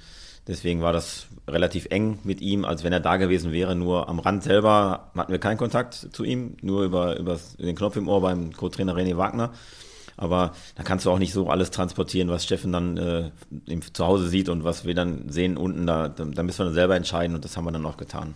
Deswegen 0.47 0.81
war 0.81 0.91
das 0.91 1.27
relativ 1.47 1.87
eng 1.89 2.19
mit 2.23 2.41
ihm, 2.41 2.65
als 2.65 2.83
wenn 2.83 2.93
er 2.93 2.99
da 2.99 3.17
gewesen 3.17 3.51
wäre. 3.51 3.75
Nur 3.75 4.09
am 4.09 4.19
Rand 4.19 4.43
selber 4.43 5.11
hatten 5.15 5.31
wir 5.31 5.39
keinen 5.39 5.57
Kontakt 5.57 5.93
zu 6.11 6.23
ihm, 6.23 6.57
nur 6.61 6.83
über, 6.83 7.17
über 7.17 7.39
den 7.57 7.75
Knopf 7.75 7.95
im 7.95 8.09
Ohr 8.09 8.21
beim 8.21 8.51
Co-Trainer 8.51 8.95
René 8.95 9.17
Wagner. 9.17 9.51
Aber 10.15 10.51
da 10.75 10.83
kannst 10.83 11.05
du 11.05 11.11
auch 11.11 11.17
nicht 11.17 11.33
so 11.33 11.49
alles 11.49 11.71
transportieren, 11.71 12.29
was 12.29 12.43
Steffen 12.43 12.71
dann 12.71 12.97
äh, 12.97 13.31
zu 13.93 14.05
Hause 14.05 14.27
sieht 14.27 14.49
und 14.49 14.63
was 14.63 14.85
wir 14.85 14.93
dann 14.93 15.29
sehen 15.29 15.57
unten. 15.57 15.87
Da, 15.87 16.09
da 16.09 16.43
müssen 16.43 16.59
wir 16.59 16.65
dann 16.65 16.73
selber 16.73 16.95
entscheiden 16.95 17.35
und 17.35 17.45
das 17.45 17.57
haben 17.57 17.65
wir 17.65 17.71
dann 17.71 17.85
auch 17.85 17.97
getan. 17.97 18.35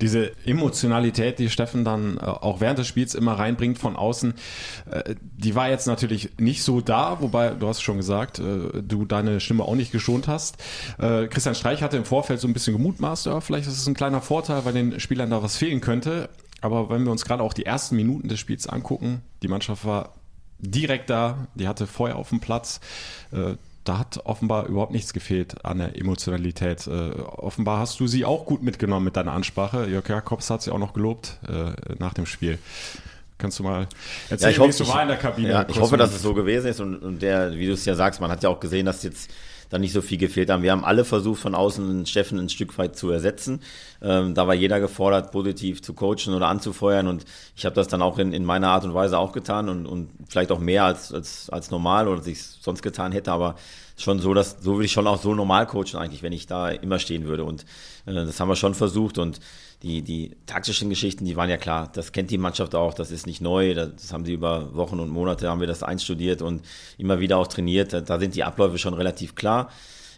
Diese 0.00 0.32
Emotionalität, 0.44 1.38
die 1.38 1.50
Steffen 1.50 1.84
dann 1.84 2.16
äh, 2.16 2.20
auch 2.20 2.60
während 2.60 2.78
des 2.78 2.86
Spiels 2.86 3.14
immer 3.14 3.38
reinbringt 3.38 3.78
von 3.78 3.96
außen, 3.96 4.34
äh, 4.90 5.14
die 5.20 5.54
war 5.54 5.68
jetzt 5.68 5.86
natürlich 5.86 6.30
nicht 6.38 6.62
so 6.62 6.80
da, 6.80 7.20
wobei, 7.20 7.50
du 7.50 7.68
hast 7.68 7.82
schon 7.82 7.96
gesagt, 7.96 8.38
äh, 8.38 8.82
du 8.82 9.04
deine 9.04 9.40
Stimme 9.40 9.64
auch 9.64 9.74
nicht 9.74 9.92
geschont 9.92 10.28
hast. 10.28 10.56
Christian 10.98 11.54
Streich 11.54 11.82
hatte 11.82 11.96
im 11.96 12.04
Vorfeld 12.04 12.40
so 12.40 12.48
ein 12.48 12.52
bisschen 12.52 12.76
gemutmaßt, 12.76 13.28
vielleicht 13.40 13.66
ist 13.66 13.78
es 13.78 13.86
ein 13.86 13.94
kleiner 13.94 14.20
Vorteil, 14.20 14.64
weil 14.64 14.72
den 14.72 15.00
Spielern 15.00 15.30
da 15.30 15.42
was 15.42 15.56
fehlen 15.56 15.80
könnte. 15.80 16.28
Aber 16.60 16.90
wenn 16.90 17.04
wir 17.04 17.12
uns 17.12 17.24
gerade 17.24 17.42
auch 17.42 17.52
die 17.52 17.66
ersten 17.66 17.96
Minuten 17.96 18.28
des 18.28 18.38
Spiels 18.38 18.66
angucken, 18.66 19.22
die 19.42 19.48
Mannschaft 19.48 19.84
war 19.84 20.14
direkt 20.58 21.10
da, 21.10 21.48
die 21.54 21.68
hatte 21.68 21.86
Feuer 21.86 22.16
auf 22.16 22.28
dem 22.28 22.40
Platz 22.40 22.80
da 23.84 23.98
hat 23.98 24.20
offenbar 24.24 24.66
überhaupt 24.66 24.92
nichts 24.92 25.12
gefehlt 25.12 25.64
an 25.64 25.78
der 25.78 25.96
Emotionalität. 25.98 26.86
Äh, 26.86 26.90
offenbar 26.90 27.78
hast 27.78 27.98
du 28.00 28.06
sie 28.06 28.24
auch 28.24 28.44
gut 28.44 28.62
mitgenommen 28.62 29.04
mit 29.04 29.16
deiner 29.16 29.32
Ansprache. 29.32 29.86
Jörg 29.86 30.08
Jakobs 30.08 30.50
hat 30.50 30.62
sie 30.62 30.70
auch 30.70 30.78
noch 30.78 30.92
gelobt 30.92 31.38
äh, 31.48 31.72
nach 31.98 32.14
dem 32.14 32.26
Spiel. 32.26 32.58
Kannst 33.38 33.58
du 33.58 33.62
mal 33.62 33.88
erzählen, 34.28 34.54
ja, 34.54 34.64
wie 34.64 34.68
es 34.68 34.78
so 34.78 34.86
war 34.86 35.02
in 35.02 35.08
der 35.08 35.16
Kabine? 35.16 35.48
Ja, 35.48 35.66
ich 35.66 35.80
hoffe, 35.80 35.96
dass 35.96 36.14
es 36.14 36.20
so 36.20 36.34
gewesen 36.34 36.66
ist 36.66 36.80
und, 36.80 36.96
und 36.98 37.22
der, 37.22 37.54
wie 37.54 37.66
du 37.66 37.72
es 37.72 37.86
ja 37.86 37.94
sagst, 37.94 38.20
man 38.20 38.30
hat 38.30 38.42
ja 38.42 38.50
auch 38.50 38.60
gesehen, 38.60 38.84
dass 38.84 39.02
jetzt 39.02 39.30
da 39.70 39.78
nicht 39.78 39.92
so 39.92 40.02
viel 40.02 40.18
gefehlt 40.18 40.50
haben. 40.50 40.62
Wir 40.62 40.72
haben 40.72 40.84
alle 40.84 41.04
versucht, 41.04 41.40
von 41.40 41.54
außen 41.54 42.04
Steffen 42.04 42.38
ein 42.38 42.48
Stück 42.48 42.76
weit 42.76 42.96
zu 42.96 43.10
ersetzen. 43.10 43.60
Ähm, 44.02 44.34
da 44.34 44.46
war 44.46 44.54
jeder 44.54 44.80
gefordert, 44.80 45.32
positiv 45.32 45.80
zu 45.80 45.94
coachen 45.94 46.34
oder 46.34 46.48
anzufeuern 46.48 47.06
und 47.06 47.24
ich 47.56 47.64
habe 47.64 47.74
das 47.74 47.88
dann 47.88 48.02
auch 48.02 48.18
in, 48.18 48.32
in 48.32 48.44
meiner 48.44 48.68
Art 48.68 48.84
und 48.84 48.94
Weise 48.94 49.18
auch 49.18 49.32
getan 49.32 49.68
und, 49.68 49.86
und 49.86 50.10
vielleicht 50.28 50.52
auch 50.52 50.58
mehr 50.58 50.84
als, 50.84 51.12
als, 51.12 51.48
als 51.50 51.70
normal 51.70 52.08
oder 52.08 52.18
als 52.18 52.26
ich 52.26 52.42
sonst 52.42 52.82
getan 52.82 53.12
hätte, 53.12 53.32
aber 53.32 53.54
schon 53.96 54.18
so, 54.18 54.34
dass 54.34 54.56
so 54.60 54.74
würde 54.74 54.86
ich 54.86 54.92
schon 54.92 55.06
auch 55.06 55.20
so 55.20 55.34
normal 55.34 55.66
coachen 55.66 55.96
eigentlich, 55.96 56.22
wenn 56.22 56.32
ich 56.32 56.46
da 56.46 56.70
immer 56.70 56.98
stehen 56.98 57.26
würde 57.26 57.44
und 57.44 57.64
äh, 58.06 58.12
das 58.12 58.40
haben 58.40 58.48
wir 58.48 58.56
schon 58.56 58.74
versucht 58.74 59.18
und 59.18 59.40
die, 59.82 60.02
die 60.02 60.36
taktischen 60.46 60.90
Geschichten, 60.90 61.24
die 61.24 61.36
waren 61.36 61.48
ja 61.48 61.56
klar. 61.56 61.90
Das 61.92 62.12
kennt 62.12 62.30
die 62.30 62.38
Mannschaft 62.38 62.74
auch, 62.74 62.92
das 62.92 63.10
ist 63.10 63.26
nicht 63.26 63.40
neu. 63.40 63.74
Das 63.74 64.12
haben 64.12 64.24
sie 64.24 64.34
über 64.34 64.74
Wochen 64.74 65.00
und 65.00 65.08
Monate, 65.08 65.48
haben 65.48 65.60
wir 65.60 65.66
das 65.66 65.82
einstudiert 65.82 66.42
und 66.42 66.62
immer 66.98 67.20
wieder 67.20 67.38
auch 67.38 67.46
trainiert. 67.46 67.92
Da 67.92 68.18
sind 68.18 68.34
die 68.34 68.44
Abläufe 68.44 68.78
schon 68.78 68.94
relativ 68.94 69.34
klar. 69.34 69.70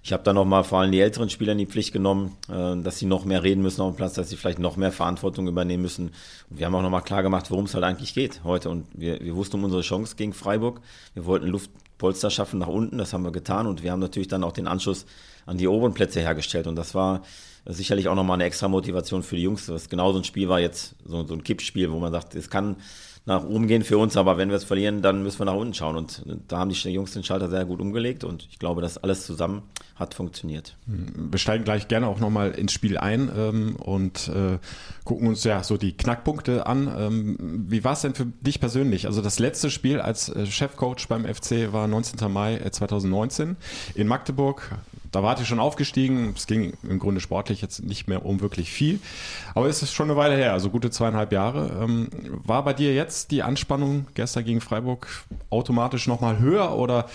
Ich 0.04 0.12
habe 0.12 0.24
dann 0.24 0.34
nochmal 0.34 0.64
vor 0.64 0.80
allem 0.80 0.90
die 0.90 1.00
älteren 1.00 1.30
Spieler 1.30 1.52
in 1.52 1.58
die 1.58 1.66
Pflicht 1.66 1.92
genommen, 1.92 2.36
äh, 2.48 2.76
dass 2.82 2.98
sie 2.98 3.06
noch 3.06 3.24
mehr 3.24 3.44
reden 3.44 3.62
müssen 3.62 3.82
auf 3.82 3.92
dem 3.92 3.96
Platz, 3.96 4.14
dass 4.14 4.30
sie 4.30 4.36
vielleicht 4.36 4.58
noch 4.58 4.76
mehr 4.76 4.90
Verantwortung 4.90 5.46
übernehmen 5.46 5.82
müssen. 5.82 6.10
Und 6.50 6.58
wir 6.58 6.66
haben 6.66 6.74
auch 6.74 6.82
nochmal 6.82 7.02
klar 7.02 7.22
gemacht, 7.22 7.52
worum 7.52 7.66
es 7.66 7.74
halt 7.74 7.84
eigentlich 7.84 8.12
geht 8.12 8.42
heute. 8.42 8.68
Und 8.68 8.86
wir, 8.94 9.20
wir 9.20 9.36
wussten 9.36 9.56
um 9.56 9.64
unsere 9.64 9.82
Chance 9.82 10.16
gegen 10.16 10.32
Freiburg. 10.32 10.80
Wir 11.14 11.24
wollten 11.24 11.46
Luftpolster 11.46 12.30
schaffen 12.30 12.58
nach 12.58 12.66
unten, 12.66 12.98
das 12.98 13.12
haben 13.12 13.22
wir 13.22 13.30
getan. 13.30 13.68
Und 13.68 13.84
wir 13.84 13.92
haben 13.92 14.00
natürlich 14.00 14.26
dann 14.26 14.42
auch 14.42 14.52
den 14.52 14.66
Anschluss 14.66 15.06
an 15.46 15.56
die 15.56 15.68
oberen 15.68 15.94
Plätze 15.94 16.18
hergestellt. 16.18 16.66
Und 16.66 16.74
das 16.74 16.96
war 16.96 17.22
sicherlich 17.66 18.08
auch 18.08 18.14
nochmal 18.14 18.34
eine 18.34 18.44
extra 18.44 18.68
Motivation 18.68 19.22
für 19.22 19.36
die 19.36 19.42
Jungs. 19.42 19.68
Was 19.68 19.88
genau 19.88 20.12
so 20.12 20.18
ein 20.18 20.24
Spiel 20.24 20.48
war 20.48 20.60
jetzt, 20.60 20.96
so, 21.04 21.26
so 21.26 21.34
ein 21.34 21.44
Kippspiel, 21.44 21.90
wo 21.90 21.98
man 21.98 22.12
sagt, 22.12 22.34
es 22.34 22.50
kann 22.50 22.76
nach 23.24 23.44
oben 23.44 23.68
gehen 23.68 23.84
für 23.84 23.98
uns, 23.98 24.16
aber 24.16 24.36
wenn 24.36 24.48
wir 24.48 24.56
es 24.56 24.64
verlieren, 24.64 25.00
dann 25.00 25.22
müssen 25.22 25.38
wir 25.38 25.44
nach 25.44 25.54
unten 25.54 25.74
schauen. 25.74 25.96
Und 25.96 26.24
da 26.48 26.58
haben 26.58 26.70
die 26.70 26.90
Jungs 26.90 27.12
den 27.12 27.22
Schalter 27.22 27.48
sehr 27.48 27.64
gut 27.64 27.80
umgelegt 27.80 28.24
und 28.24 28.48
ich 28.50 28.58
glaube, 28.58 28.82
dass 28.82 28.98
alles 28.98 29.24
zusammen 29.26 29.62
hat 29.94 30.14
funktioniert. 30.14 30.76
Wir 30.86 31.38
steigen 31.38 31.62
gleich 31.62 31.86
gerne 31.86 32.08
auch 32.08 32.18
nochmal 32.18 32.50
ins 32.50 32.72
Spiel 32.72 32.98
ein 32.98 33.30
ähm, 33.36 33.76
und 33.76 34.28
äh, 34.28 34.58
gucken 35.04 35.28
uns 35.28 35.44
ja 35.44 35.62
so 35.62 35.76
die 35.76 35.96
Knackpunkte 35.96 36.66
an. 36.66 36.92
Ähm, 36.98 37.66
wie 37.68 37.84
war 37.84 37.92
es 37.92 38.00
denn 38.00 38.14
für 38.14 38.26
dich 38.26 38.58
persönlich? 38.58 39.06
Also 39.06 39.22
das 39.22 39.38
letzte 39.38 39.70
Spiel 39.70 40.00
als 40.00 40.28
äh, 40.28 40.44
Chefcoach 40.46 41.06
beim 41.08 41.24
FC 41.24 41.72
war 41.72 41.86
19. 41.86 42.32
Mai 42.32 42.58
2019 42.58 43.50
äh, 43.94 44.00
in 44.00 44.08
Magdeburg 44.08 44.72
da 45.12 45.22
wart 45.22 45.38
ihr 45.38 45.44
schon 45.44 45.60
aufgestiegen. 45.60 46.32
Es 46.36 46.46
ging 46.46 46.72
im 46.82 46.98
Grunde 46.98 47.20
sportlich 47.20 47.62
jetzt 47.62 47.84
nicht 47.84 48.08
mehr 48.08 48.24
um 48.24 48.40
wirklich 48.40 48.72
viel. 48.72 48.98
Aber 49.54 49.68
es 49.68 49.82
ist 49.82 49.92
schon 49.92 50.10
eine 50.10 50.18
Weile 50.18 50.36
her, 50.36 50.52
also 50.52 50.70
gute 50.70 50.90
zweieinhalb 50.90 51.32
Jahre. 51.32 51.70
Ähm, 51.82 52.08
war 52.44 52.64
bei 52.64 52.72
dir 52.72 52.94
jetzt 52.94 53.30
die 53.30 53.42
Anspannung 53.42 54.06
gestern 54.14 54.44
gegen 54.44 54.60
Freiburg 54.60 55.06
automatisch 55.50 56.06
nochmal 56.06 56.38
höher 56.38 56.76
oder 56.76 57.08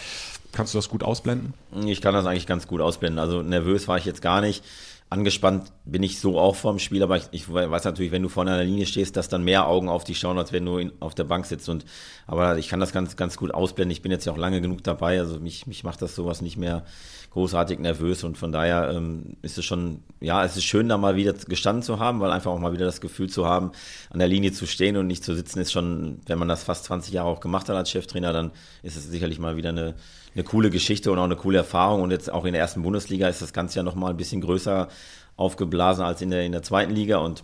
kannst 0.52 0.74
du 0.74 0.78
das 0.78 0.90
gut 0.90 1.04
ausblenden? 1.04 1.54
Ich 1.86 2.02
kann 2.02 2.14
das 2.14 2.26
eigentlich 2.26 2.48
ganz 2.48 2.68
gut 2.68 2.82
ausblenden. 2.82 3.20
Also 3.20 3.42
nervös 3.42 3.88
war 3.88 3.98
ich 3.98 4.06
jetzt 4.06 4.22
gar 4.22 4.42
nicht. 4.42 4.64
Angespannt 5.10 5.72
bin 5.86 6.04
ich 6.04 6.20
so 6.20 6.38
auch 6.38 6.58
vorm 6.58 6.80
Spiel, 6.80 7.02
aber 7.02 7.16
ich, 7.16 7.28
ich 7.32 7.52
weiß 7.52 7.86
natürlich, 7.86 8.12
wenn 8.12 8.24
du 8.24 8.28
vorne 8.28 8.52
an 8.52 8.58
der 8.58 8.66
Linie 8.66 8.86
stehst, 8.86 9.16
dass 9.16 9.30
dann 9.30 9.46
mehr 9.46 9.66
Augen 9.68 9.88
auf 9.88 10.04
dich 10.04 10.20
schauen, 10.20 10.38
als 10.38 10.52
wenn 10.52 10.66
du 10.66 10.80
in, 10.80 10.92
auf 11.00 11.16
der 11.16 11.24
Bank 11.24 11.46
sitzt. 11.46 11.70
Und 11.70 11.86
aber 12.26 12.58
ich 12.58 12.68
kann 12.68 12.82
das 12.82 12.92
ganz, 12.92 13.16
ganz 13.16 13.38
gut 13.38 13.54
ausblenden. 13.54 13.92
Ich 13.92 14.02
bin 14.02 14.12
jetzt 14.12 14.26
ja 14.26 14.34
auch 14.34 14.38
lange 14.38 14.60
genug 14.60 14.84
dabei, 14.84 15.20
also 15.20 15.40
mich, 15.40 15.66
mich 15.66 15.86
macht 15.86 16.02
das 16.02 16.14
sowas 16.14 16.42
nicht 16.42 16.58
mehr 16.58 16.84
großartig 17.32 17.80
nervös 17.80 18.24
und 18.24 18.38
von 18.38 18.52
daher 18.52 18.90
ähm, 18.92 19.38
ist 19.44 19.58
es 19.58 19.64
schon, 19.64 20.04
ja, 20.20 20.44
es 20.44 20.58
ist 20.58 20.64
schön, 20.64 20.90
da 20.90 20.98
mal 20.98 21.16
wieder 21.16 21.34
gestanden 21.34 21.84
zu 21.84 22.00
haben, 22.00 22.20
weil 22.20 22.32
einfach 22.32 22.52
auch 22.52 22.60
mal 22.60 22.74
wieder 22.74 22.86
das 22.86 23.00
Gefühl 23.00 23.30
zu 23.30 23.46
haben, 23.46 23.72
an 24.10 24.20
der 24.20 24.28
Linie 24.28 24.52
zu 24.54 24.66
stehen 24.66 24.98
und 24.98 25.08
nicht 25.08 25.24
zu 25.24 25.36
sitzen, 25.36 25.60
ist 25.60 25.72
schon, 25.72 26.20
wenn 26.26 26.40
man 26.40 26.48
das 26.48 26.64
fast 26.64 26.86
20 26.86 27.14
Jahre 27.14 27.30
auch 27.30 27.40
gemacht 27.40 27.70
hat 27.70 27.76
als 27.76 27.92
Cheftrainer, 27.92 28.34
dann 28.34 28.52
ist 28.82 28.98
es 28.98 29.08
sicherlich 29.08 29.40
mal 29.40 29.56
wieder 29.56 29.70
eine, 29.70 29.94
eine 30.38 30.44
coole 30.44 30.70
Geschichte 30.70 31.12
und 31.12 31.18
auch 31.18 31.24
eine 31.24 31.36
coole 31.36 31.58
Erfahrung 31.58 32.04
und 32.04 32.12
jetzt 32.12 32.32
auch 32.32 32.46
in 32.46 32.54
der 32.54 32.62
ersten 32.62 32.84
Bundesliga 32.84 33.28
ist 33.28 33.42
das 33.42 33.54
Ganze 33.54 33.78
ja 33.78 33.84
nochmal 33.84 34.12
ein 34.12 34.18
bisschen 34.18 34.40
größer 34.42 34.88
aufgeblasen 35.36 36.04
als 36.04 36.22
in 36.22 36.30
der, 36.30 36.46
in 36.46 36.52
der 36.52 36.64
zweiten 36.64 36.94
Liga 36.94 37.18
und 37.18 37.44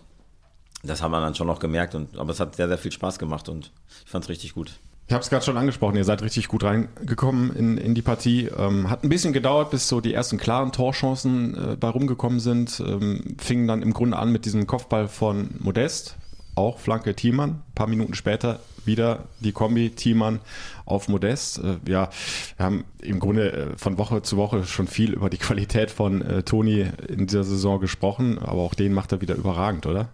das 0.84 1.02
haben 1.02 1.10
wir 1.10 1.20
dann 1.20 1.34
schon 1.34 1.46
noch 1.46 1.58
gemerkt 1.58 1.94
und 1.94 2.16
aber 2.16 2.30
es 2.30 2.40
hat 2.40 2.54
sehr, 2.56 2.68
sehr 2.68 2.78
viel 2.78 2.92
Spaß 2.92 3.18
gemacht 3.18 3.48
und 3.48 3.72
ich 4.04 4.10
fand 4.10 4.24
es 4.24 4.28
richtig 4.28 4.54
gut. 4.54 4.78
Ich 5.06 5.12
habe 5.12 5.22
es 5.22 5.28
gerade 5.28 5.44
schon 5.44 5.58
angesprochen, 5.58 5.96
ihr 5.96 6.04
seid 6.04 6.22
richtig 6.22 6.48
gut 6.48 6.64
reingekommen 6.64 7.54
in, 7.54 7.76
in 7.76 7.94
die 7.94 8.00
Partie. 8.00 8.48
Ähm, 8.56 8.88
hat 8.88 9.04
ein 9.04 9.10
bisschen 9.10 9.34
gedauert, 9.34 9.70
bis 9.70 9.86
so 9.86 10.00
die 10.00 10.14
ersten 10.14 10.38
klaren 10.38 10.72
Torchancen 10.72 11.72
äh, 11.72 11.76
bei 11.76 11.88
rumgekommen 11.88 12.40
sind. 12.40 12.80
Ähm, 12.80 13.36
fingen 13.38 13.68
dann 13.68 13.82
im 13.82 13.92
Grunde 13.92 14.16
an 14.16 14.32
mit 14.32 14.46
diesem 14.46 14.66
Kopfball 14.66 15.08
von 15.08 15.50
Modest, 15.58 16.16
auch 16.54 16.78
Flanke 16.78 17.14
Thiemann. 17.14 17.50
Ein 17.50 17.74
paar 17.74 17.86
Minuten 17.86 18.14
später 18.14 18.60
wieder 18.84 19.24
die 19.40 19.52
Kombi 19.52 19.90
Thiemann 19.90 20.40
auf 20.84 21.08
Modest. 21.08 21.58
Äh, 21.58 21.76
ja, 21.88 22.10
wir 22.56 22.66
haben 22.66 22.84
im 23.02 23.20
Grunde 23.20 23.52
äh, 23.52 23.66
von 23.76 23.98
Woche 23.98 24.22
zu 24.22 24.36
Woche 24.36 24.64
schon 24.64 24.86
viel 24.86 25.12
über 25.12 25.30
die 25.30 25.38
Qualität 25.38 25.90
von 25.90 26.22
äh, 26.22 26.42
Toni 26.42 26.86
in 27.08 27.26
dieser 27.26 27.44
Saison 27.44 27.80
gesprochen, 27.80 28.38
aber 28.38 28.62
auch 28.62 28.74
den 28.74 28.92
macht 28.92 29.12
er 29.12 29.20
wieder 29.20 29.34
überragend, 29.34 29.86
oder? 29.86 30.08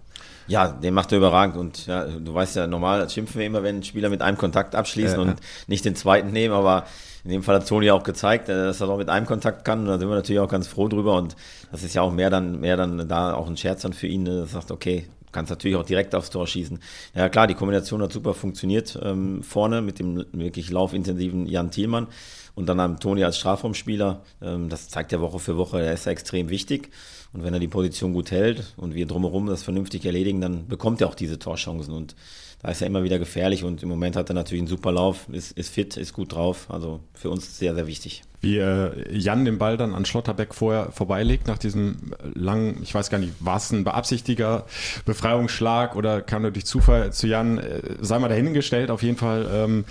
Ja, 0.46 0.68
den 0.68 0.94
macht 0.94 1.12
er 1.12 1.18
überragend 1.18 1.56
und 1.56 1.86
ja, 1.86 2.06
du 2.06 2.34
weißt 2.34 2.56
ja, 2.56 2.66
normal 2.66 3.08
schimpfen 3.08 3.38
wir 3.38 3.46
immer, 3.46 3.62
wenn 3.62 3.82
Spieler 3.84 4.08
mit 4.08 4.20
einem 4.20 4.36
Kontakt 4.36 4.74
abschließen 4.74 5.18
äh, 5.18 5.22
und 5.22 5.36
nicht 5.68 5.84
den 5.84 5.94
zweiten 5.94 6.32
nehmen, 6.32 6.54
aber 6.54 6.86
in 7.22 7.30
dem 7.30 7.42
Fall 7.42 7.56
hat 7.56 7.68
Toni 7.68 7.90
auch 7.90 8.02
gezeigt, 8.02 8.48
dass 8.48 8.80
er 8.80 8.88
auch 8.88 8.98
mit 8.98 9.10
einem 9.10 9.26
Kontakt 9.26 9.64
kann 9.64 9.80
und 9.80 9.86
da 9.86 9.98
sind 9.98 10.08
wir 10.08 10.14
natürlich 10.14 10.40
auch 10.40 10.48
ganz 10.48 10.66
froh 10.66 10.88
drüber 10.88 11.16
und 11.16 11.36
das 11.70 11.82
ist 11.82 11.94
ja 11.94 12.02
auch 12.02 12.12
mehr 12.12 12.30
dann, 12.30 12.60
mehr 12.60 12.76
dann 12.76 13.06
da 13.06 13.34
auch 13.34 13.46
ein 13.46 13.56
Scherz 13.56 13.82
dann 13.82 13.92
für 13.92 14.06
ihn, 14.06 14.24
ne, 14.24 14.40
dass 14.40 14.50
er 14.50 14.60
sagt, 14.60 14.70
okay, 14.72 15.06
kannst 15.32 15.50
natürlich 15.50 15.76
auch 15.76 15.84
direkt 15.84 16.14
aufs 16.14 16.30
Tor 16.30 16.46
schießen. 16.46 16.78
Ja 17.14 17.28
klar, 17.28 17.46
die 17.46 17.54
Kombination 17.54 18.02
hat 18.02 18.12
super 18.12 18.34
funktioniert 18.34 18.98
ähm, 19.02 19.42
vorne 19.42 19.82
mit 19.82 19.98
dem 19.98 20.24
wirklich 20.32 20.70
laufintensiven 20.70 21.46
Jan 21.46 21.70
Thielmann 21.70 22.08
und 22.54 22.68
dann 22.68 22.80
haben 22.80 23.00
Toni 23.00 23.24
als 23.24 23.38
Strafraumspieler, 23.38 24.22
ähm, 24.42 24.68
das 24.68 24.88
zeigt 24.88 25.12
ja 25.12 25.20
Woche 25.20 25.38
für 25.38 25.56
Woche, 25.56 25.82
er 25.82 25.94
ist 25.94 26.06
ja 26.06 26.12
extrem 26.12 26.50
wichtig. 26.50 26.90
Und 27.32 27.44
wenn 27.44 27.54
er 27.54 27.60
die 27.60 27.68
Position 27.68 28.12
gut 28.12 28.30
hält 28.32 28.74
und 28.76 28.94
wir 28.94 29.06
drumherum 29.06 29.46
das 29.46 29.62
vernünftig 29.62 30.04
erledigen, 30.04 30.40
dann 30.40 30.66
bekommt 30.66 31.00
er 31.00 31.08
auch 31.08 31.14
diese 31.14 31.38
Torchancen. 31.38 31.94
Und 31.94 32.16
da 32.60 32.70
ist 32.70 32.80
er 32.80 32.88
immer 32.88 33.04
wieder 33.04 33.18
gefährlich 33.18 33.62
und 33.64 33.82
im 33.82 33.88
Moment 33.88 34.16
hat 34.16 34.28
er 34.30 34.34
natürlich 34.34 34.60
einen 34.60 34.68
super 34.68 34.92
Lauf, 34.92 35.28
ist, 35.30 35.52
ist 35.52 35.72
fit, 35.72 35.96
ist 35.96 36.12
gut 36.12 36.34
drauf. 36.34 36.66
Also 36.68 37.00
für 37.14 37.30
uns 37.30 37.56
sehr, 37.58 37.74
sehr 37.74 37.86
wichtig. 37.86 38.22
Wie 38.40 38.58
äh, 38.58 39.16
Jan 39.16 39.44
den 39.44 39.58
Ball 39.58 39.76
dann 39.76 39.94
an 39.94 40.04
Schlotterbeck 40.04 40.54
vorher 40.54 40.90
vorbeilegt, 40.92 41.46
nach 41.46 41.58
diesem 41.58 42.14
langen, 42.34 42.82
ich 42.82 42.94
weiß 42.94 43.10
gar 43.10 43.18
nicht, 43.18 43.32
war 43.38 43.58
es 43.58 43.70
ein 43.70 43.84
beabsichtiger 43.84 44.66
Befreiungsschlag 45.04 45.94
oder 45.94 46.20
kam 46.22 46.44
er 46.44 46.50
durch 46.50 46.66
Zufall 46.66 47.12
zu 47.12 47.28
Jan, 47.28 47.58
äh, 47.58 47.80
sei 48.00 48.18
mal 48.18 48.28
dahingestellt, 48.28 48.90
auf 48.90 49.02
jeden 49.02 49.18
Fall. 49.18 49.48
Ähm, 49.52 49.84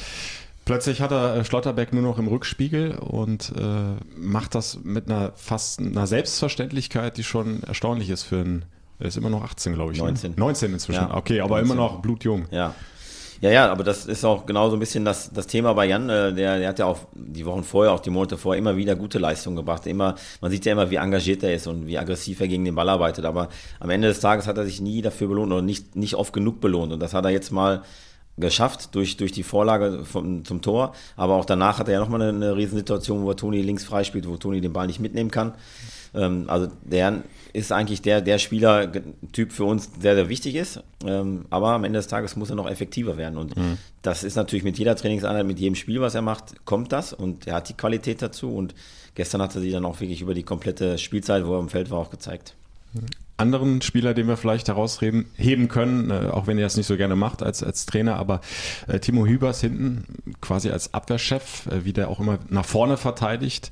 Plötzlich 0.69 1.01
hat 1.01 1.09
er 1.09 1.35
äh, 1.35 1.43
Schlotterbeck 1.43 1.93
nur 1.93 2.03
noch 2.03 2.19
im 2.19 2.27
Rückspiegel 2.27 2.91
und 2.91 3.53
äh, 3.57 3.95
macht 4.15 4.53
das 4.53 4.77
mit 4.83 5.09
einer 5.09 5.31
fast 5.35 5.79
einer 5.79 6.05
Selbstverständlichkeit, 6.05 7.17
die 7.17 7.23
schon 7.23 7.63
erstaunlich 7.63 8.11
ist 8.11 8.21
für 8.21 8.41
einen. 8.41 8.65
Er 8.99 9.07
ist 9.07 9.17
immer 9.17 9.31
noch 9.31 9.43
18, 9.43 9.73
glaube 9.73 9.93
ich. 9.93 9.97
19. 9.97 10.33
Ne? 10.33 10.37
19 10.37 10.73
inzwischen. 10.73 11.01
Ja, 11.01 11.15
okay, 11.15 11.41
aber 11.41 11.55
19. 11.55 11.65
immer 11.65 11.81
noch 11.81 12.03
blutjung. 12.03 12.45
Ja. 12.51 12.75
Ja, 13.41 13.49
ja, 13.49 13.71
aber 13.71 13.83
das 13.83 14.05
ist 14.05 14.23
auch 14.23 14.45
genau 14.45 14.69
so 14.69 14.75
ein 14.75 14.79
bisschen 14.79 15.05
das, 15.05 15.31
das 15.33 15.47
Thema 15.47 15.73
bei 15.73 15.87
Jan. 15.87 16.07
Äh, 16.07 16.33
der, 16.35 16.59
der 16.59 16.69
hat 16.69 16.77
ja 16.77 16.85
auch 16.85 16.99
die 17.15 17.47
Wochen 17.47 17.63
vorher, 17.63 17.91
auch 17.91 18.01
die 18.01 18.11
Monate 18.11 18.37
vorher 18.37 18.59
immer 18.59 18.77
wieder 18.77 18.95
gute 18.95 19.17
Leistungen 19.17 19.55
gebracht. 19.55 19.87
Immer, 19.87 20.13
man 20.39 20.51
sieht 20.51 20.65
ja 20.65 20.73
immer, 20.73 20.91
wie 20.91 20.97
engagiert 20.97 21.41
er 21.41 21.51
ist 21.51 21.65
und 21.65 21.87
wie 21.87 21.97
aggressiv 21.97 22.41
er 22.41 22.47
gegen 22.47 22.65
den 22.65 22.75
Ball 22.75 22.89
arbeitet. 22.89 23.25
Aber 23.25 23.49
am 23.79 23.89
Ende 23.89 24.09
des 24.09 24.19
Tages 24.19 24.45
hat 24.45 24.59
er 24.59 24.65
sich 24.65 24.81
nie 24.81 25.01
dafür 25.01 25.29
belohnt 25.29 25.51
oder 25.51 25.63
nicht, 25.63 25.95
nicht 25.95 26.13
oft 26.13 26.31
genug 26.31 26.61
belohnt. 26.61 26.93
Und 26.93 26.99
das 26.99 27.15
hat 27.15 27.25
er 27.25 27.31
jetzt 27.31 27.51
mal 27.51 27.81
geschafft 28.39 28.95
durch, 28.95 29.17
durch 29.17 29.31
die 29.31 29.43
Vorlage 29.43 30.05
vom, 30.05 30.45
zum 30.45 30.61
Tor. 30.61 30.93
Aber 31.15 31.35
auch 31.35 31.45
danach 31.45 31.79
hat 31.79 31.87
er 31.87 31.95
ja 31.95 31.99
nochmal 31.99 32.21
eine, 32.21 32.45
eine 32.45 32.55
Riesensituation, 32.55 33.23
wo 33.23 33.33
Toni 33.33 33.61
links 33.61 33.83
freispielt, 33.83 34.27
wo 34.27 34.37
Toni 34.37 34.61
den 34.61 34.73
Ball 34.73 34.87
nicht 34.87 34.99
mitnehmen 34.99 35.31
kann. 35.31 35.53
Ähm, 36.13 36.45
also 36.47 36.67
der 36.83 37.23
ist 37.53 37.71
eigentlich 37.71 38.01
der, 38.01 38.21
der 38.21 38.37
Spielertyp 38.37 39.51
für 39.51 39.65
uns, 39.65 39.91
der 39.93 40.15
sehr 40.15 40.29
wichtig 40.29 40.55
ist. 40.55 40.83
Ähm, 41.05 41.45
aber 41.49 41.69
am 41.69 41.83
Ende 41.83 41.99
des 41.99 42.07
Tages 42.07 42.35
muss 42.35 42.49
er 42.49 42.55
noch 42.55 42.69
effektiver 42.69 43.17
werden. 43.17 43.37
Und 43.37 43.57
mhm. 43.57 43.77
das 44.01 44.23
ist 44.23 44.35
natürlich 44.35 44.63
mit 44.63 44.77
jeder 44.77 44.95
Trainingseinheit, 44.95 45.45
mit 45.45 45.59
jedem 45.59 45.75
Spiel, 45.75 46.01
was 46.01 46.15
er 46.15 46.21
macht, 46.21 46.65
kommt 46.65 46.91
das. 46.91 47.13
Und 47.13 47.47
er 47.47 47.55
hat 47.55 47.69
die 47.69 47.73
Qualität 47.73 48.21
dazu. 48.21 48.53
Und 48.53 48.75
gestern 49.15 49.41
hat 49.41 49.55
er 49.55 49.61
sie 49.61 49.71
dann 49.71 49.85
auch 49.85 49.99
wirklich 49.99 50.21
über 50.21 50.33
die 50.33 50.43
komplette 50.43 50.97
Spielzeit, 50.97 51.45
wo 51.45 51.55
er 51.55 51.59
im 51.59 51.69
Feld 51.69 51.89
war, 51.89 51.99
auch 51.99 52.11
gezeigt. 52.11 52.55
Anderen 53.37 53.81
Spieler, 53.81 54.13
den 54.13 54.27
wir 54.27 54.35
vielleicht 54.35 54.67
herausheben 54.67 55.27
heben 55.35 55.69
können, 55.69 56.11
äh, 56.11 56.29
auch 56.29 56.47
wenn 56.47 56.57
er 56.57 56.65
das 56.65 56.75
nicht 56.75 56.87
so 56.87 56.97
gerne 56.97 57.15
macht 57.15 57.41
als, 57.41 57.63
als 57.63 57.85
Trainer, 57.85 58.17
aber 58.17 58.41
äh, 58.87 58.99
Timo 58.99 59.25
Hübers 59.25 59.61
hinten 59.61 60.03
quasi 60.41 60.69
als 60.69 60.93
Abwehrchef, 60.93 61.67
äh, 61.67 61.85
wie 61.85 61.93
der 61.93 62.09
auch 62.09 62.19
immer 62.19 62.39
nach 62.49 62.65
vorne 62.65 62.97
verteidigt. 62.97 63.71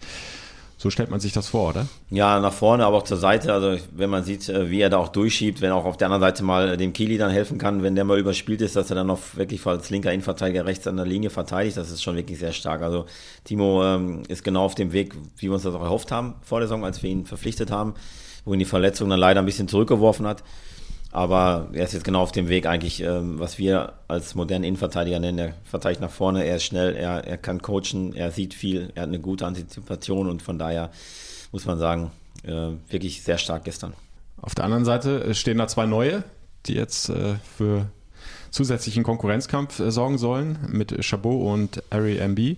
So 0.80 0.92
stellt 0.92 1.10
man 1.10 1.20
sich 1.20 1.34
das 1.34 1.48
vor, 1.48 1.72
oder? 1.72 1.88
Ja, 2.12 2.40
nach 2.40 2.54
vorne, 2.54 2.86
aber 2.86 2.98
auch 2.98 3.04
zur 3.04 3.18
Seite. 3.18 3.52
Also 3.52 3.84
wenn 3.96 4.12
man 4.12 4.24
sieht, 4.24 4.48
äh, 4.48 4.70
wie 4.70 4.80
er 4.80 4.92
da 4.92 4.98
auch 4.98 5.08
durchschiebt, 5.08 5.60
wenn 5.60 5.72
auch 5.72 5.86
auf 5.86 5.98
der 5.98 6.06
anderen 6.06 6.22
Seite 6.22 6.44
mal 6.44 6.78
dem 6.78 6.94
Kili 6.94 7.18
dann 7.18 7.32
helfen 7.32 7.58
kann, 7.58 7.82
wenn 7.82 7.96
der 7.96 8.06
mal 8.06 8.20
überspielt 8.20 8.62
ist, 8.62 8.76
dass 8.76 8.92
er 8.92 8.96
dann 8.96 9.08
noch 9.08 9.20
wirklich 9.36 9.66
als 9.66 9.90
linker 9.90 10.14
Innenverteidiger 10.14 10.66
rechts 10.66 10.86
an 10.86 10.96
der 10.96 11.08
Linie 11.08 11.32
verteidigt, 11.32 11.78
das 11.78 11.90
ist 11.90 12.04
schon 12.04 12.16
wirklich 12.16 12.38
sehr 12.38 12.54
stark. 12.54 12.84
Also 12.84 13.08
Timo 13.44 13.84
ähm, 13.84 14.22
ist 14.28 14.44
genau 14.44 14.64
auf 14.64 14.76
dem 14.76 14.94
Weg, 14.94 15.16
wie 15.38 15.48
wir 15.48 15.54
uns 15.54 15.64
das 15.64 15.74
auch 15.74 15.82
erhofft 15.82 16.12
haben 16.12 16.36
vor 16.44 16.60
der 16.60 16.68
Saison, 16.68 16.86
als 16.86 17.02
wir 17.02 17.10
ihn 17.10 17.26
verpflichtet 17.26 17.72
haben, 17.72 17.96
wo 18.48 18.54
ihn 18.54 18.60
die 18.60 18.66
Verletzung 18.66 19.10
dann 19.10 19.20
leider 19.20 19.42
ein 19.42 19.46
bisschen 19.46 19.68
zurückgeworfen 19.68 20.26
hat. 20.26 20.44
Aber 21.12 21.70
er 21.74 21.84
ist 21.84 21.94
jetzt 21.94 22.04
genau 22.04 22.22
auf 22.22 22.32
dem 22.32 22.50
Weg 22.50 22.66
eigentlich, 22.66 23.02
ähm, 23.02 23.40
was 23.40 23.58
wir 23.58 23.94
als 24.08 24.36
modernen 24.36 24.64
Innenverteidiger 24.64 25.20
nennen. 25.20 25.40
Er 25.40 25.54
verteidigt 25.64 26.02
nach 26.02 26.12
vorne, 26.12 26.46
er 26.46 26.58
ist 26.58 26.64
schnell, 26.64 26.96
er, 26.96 27.26
er 27.26 27.38
kann 27.38 27.62
coachen, 27.62 28.14
er 28.14 28.32
sieht 28.32 28.54
viel, 28.54 28.92
er 28.96 29.04
hat 29.04 29.10
eine 29.10 29.20
gute 29.20 29.46
Antizipation 29.46 30.30
und 30.30 30.42
von 30.42 30.58
daher 30.58 30.92
muss 31.52 31.66
man 31.66 31.78
sagen, 31.78 32.12
äh, 32.44 32.72
wirklich 32.90 33.24
sehr 33.24 33.38
stark 33.38 33.66
gestern. 33.66 33.94
Auf 34.42 34.56
der 34.56 34.66
anderen 34.66 34.86
Seite 34.86 35.34
stehen 35.34 35.58
da 35.58 35.68
zwei 35.68 35.86
neue, 35.86 36.24
die 36.66 36.74
jetzt 36.74 37.10
äh, 37.10 37.36
für 37.58 37.88
zusätzlichen 38.50 39.04
Konkurrenzkampf 39.04 39.80
äh, 39.80 39.92
sorgen 39.92 40.18
sollen 40.18 40.58
mit 40.70 41.04
Chabot 41.04 41.46
und 41.46 41.84
Ari 41.90 42.18
MB. 42.18 42.58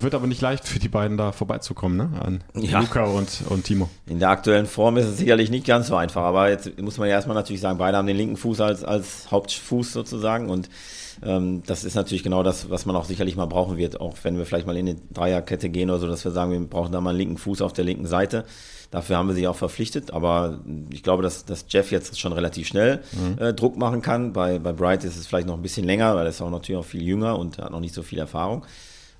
Wird 0.00 0.14
aber 0.14 0.26
nicht 0.26 0.40
leicht 0.40 0.66
für 0.66 0.78
die 0.78 0.88
beiden 0.88 1.16
da 1.16 1.32
vorbeizukommen, 1.32 1.96
ne? 1.96 2.10
An 2.20 2.44
ja. 2.54 2.80
Luca 2.80 3.04
und, 3.04 3.42
und 3.48 3.64
Timo. 3.64 3.88
In 4.06 4.18
der 4.18 4.30
aktuellen 4.30 4.66
Form 4.66 4.96
ist 4.96 5.06
es 5.06 5.16
sicherlich 5.16 5.50
nicht 5.50 5.66
ganz 5.66 5.86
so 5.86 5.96
einfach, 5.96 6.22
aber 6.22 6.50
jetzt 6.50 6.78
muss 6.80 6.98
man 6.98 7.08
ja 7.08 7.14
erstmal 7.14 7.36
natürlich 7.36 7.60
sagen, 7.60 7.78
beide 7.78 7.96
haben 7.96 8.06
den 8.06 8.16
linken 8.16 8.36
Fuß 8.36 8.60
als, 8.60 8.84
als 8.84 9.30
Hauptfuß 9.30 9.92
sozusagen 9.92 10.50
und 10.50 10.68
ähm, 11.22 11.62
das 11.66 11.84
ist 11.84 11.94
natürlich 11.94 12.22
genau 12.22 12.42
das, 12.42 12.70
was 12.70 12.86
man 12.86 12.96
auch 12.96 13.04
sicherlich 13.04 13.36
mal 13.36 13.46
brauchen 13.46 13.76
wird, 13.76 14.00
auch 14.00 14.16
wenn 14.22 14.36
wir 14.36 14.46
vielleicht 14.46 14.66
mal 14.66 14.76
in 14.76 14.88
eine 14.88 14.98
Dreierkette 15.12 15.68
gehen 15.68 15.90
oder 15.90 16.00
so, 16.00 16.06
dass 16.06 16.24
wir 16.24 16.32
sagen, 16.32 16.52
wir 16.52 16.60
brauchen 16.60 16.92
da 16.92 17.00
mal 17.00 17.10
einen 17.10 17.18
linken 17.18 17.38
Fuß 17.38 17.62
auf 17.62 17.72
der 17.72 17.84
linken 17.84 18.06
Seite. 18.06 18.44
Dafür 18.94 19.16
haben 19.16 19.26
wir 19.26 19.34
sie 19.34 19.48
auch 19.48 19.56
verpflichtet, 19.56 20.12
aber 20.12 20.60
ich 20.92 21.02
glaube, 21.02 21.24
dass, 21.24 21.44
dass 21.44 21.64
Jeff 21.68 21.90
jetzt 21.90 22.16
schon 22.20 22.32
relativ 22.32 22.68
schnell 22.68 23.02
mhm. 23.10 23.42
äh, 23.42 23.52
Druck 23.52 23.76
machen 23.76 24.02
kann. 24.02 24.32
Bei, 24.32 24.60
bei 24.60 24.72
Bright 24.72 25.02
ist 25.02 25.16
es 25.16 25.26
vielleicht 25.26 25.48
noch 25.48 25.56
ein 25.56 25.62
bisschen 25.62 25.84
länger, 25.84 26.14
weil 26.14 26.26
er 26.26 26.28
ist 26.28 26.40
auch 26.40 26.48
natürlich 26.48 26.78
auch 26.78 26.84
viel 26.84 27.02
jünger 27.02 27.36
und 27.36 27.58
hat 27.58 27.72
noch 27.72 27.80
nicht 27.80 27.92
so 27.92 28.04
viel 28.04 28.20
Erfahrung. 28.20 28.64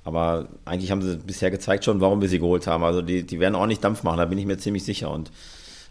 Aber 0.05 0.47
eigentlich 0.65 0.93
haben 0.93 1.03
sie 1.03 1.17
bisher 1.17 1.51
gezeigt 1.51 1.85
schon, 1.85 2.01
warum 2.01 2.21
wir 2.21 2.29
sie 2.29 2.39
geholt 2.39 2.69
haben. 2.69 2.85
Also 2.85 3.03
die, 3.03 3.25
die 3.25 3.41
werden 3.41 3.57
ordentlich 3.57 3.81
Dampf 3.81 4.05
machen, 4.05 4.19
da 4.19 4.27
bin 4.27 4.39
ich 4.39 4.47
mir 4.47 4.59
ziemlich 4.59 4.85
sicher. 4.85 5.11
Und 5.11 5.33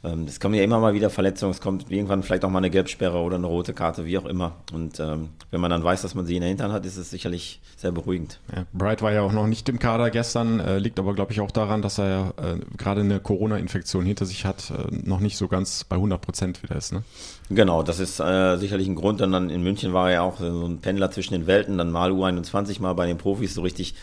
ähm, 0.03 0.25
es 0.27 0.39
kommen 0.39 0.53
ja 0.55 0.63
immer 0.63 0.79
mal 0.79 0.93
wieder 0.93 1.09
Verletzungen, 1.09 1.51
es 1.51 1.61
kommt 1.61 1.89
irgendwann 1.89 2.23
vielleicht 2.23 2.43
auch 2.43 2.49
mal 2.49 2.57
eine 2.57 2.69
Gelbsperre 2.69 3.19
oder 3.19 3.37
eine 3.37 3.47
rote 3.47 3.73
Karte, 3.73 4.05
wie 4.05 4.17
auch 4.17 4.25
immer. 4.25 4.57
Und 4.73 4.99
ähm, 4.99 5.29
wenn 5.49 5.61
man 5.61 5.71
dann 5.71 5.83
weiß, 5.83 6.01
dass 6.01 6.13
man 6.13 6.25
sie 6.25 6.35
in 6.35 6.41
der 6.41 6.49
Hintern 6.49 6.73
hat, 6.73 6.85
ist 6.85 6.97
es 6.97 7.09
sicherlich 7.09 7.61
sehr 7.77 7.91
beruhigend. 7.91 8.39
Ja, 8.53 8.65
Bright 8.73 9.01
war 9.01 9.13
ja 9.13 9.21
auch 9.21 9.31
noch 9.31 9.47
nicht 9.47 9.69
im 9.69 9.79
Kader 9.79 10.09
gestern, 10.09 10.59
äh, 10.59 10.77
liegt 10.77 10.99
aber, 10.99 11.13
glaube 11.13 11.31
ich, 11.31 11.39
auch 11.39 11.51
daran, 11.51 11.81
dass 11.81 11.99
er 11.99 12.09
ja 12.09 12.33
äh, 12.37 12.59
gerade 12.77 13.01
eine 13.01 13.19
Corona-Infektion 13.21 14.05
hinter 14.05 14.25
sich 14.25 14.45
hat, 14.45 14.71
äh, 14.71 14.93
noch 14.93 15.21
nicht 15.21 15.37
so 15.37 15.47
ganz 15.47 15.85
bei 15.85 15.95
100 15.95 16.19
Prozent 16.19 16.63
wieder 16.63 16.75
ist. 16.75 16.91
Ne? 16.91 17.03
Genau, 17.49 17.81
das 17.81 17.99
ist 17.99 18.19
äh, 18.19 18.57
sicherlich 18.57 18.87
ein 18.87 18.95
Grund. 18.95 19.21
Und 19.21 19.31
dann 19.31 19.49
in 19.49 19.63
München 19.63 19.93
war 19.93 20.09
er 20.09 20.13
ja 20.13 20.21
auch 20.21 20.39
so 20.39 20.65
ein 20.65 20.79
Pendler 20.79 21.11
zwischen 21.11 21.33
den 21.33 21.47
Welten, 21.47 21.77
dann 21.77 21.91
mal 21.91 22.11
U21, 22.11 22.81
mal 22.81 22.93
bei 22.93 23.07
den 23.07 23.17
Profis 23.17 23.53
so 23.53 23.61
richtig 23.61 23.95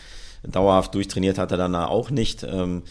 dauerhaft 0.43 0.95
durchtrainiert 0.95 1.37
hat 1.37 1.51
er 1.51 1.57
dann 1.57 1.75
auch 1.75 2.09
nicht. 2.09 2.43
Ähm, 2.43 2.83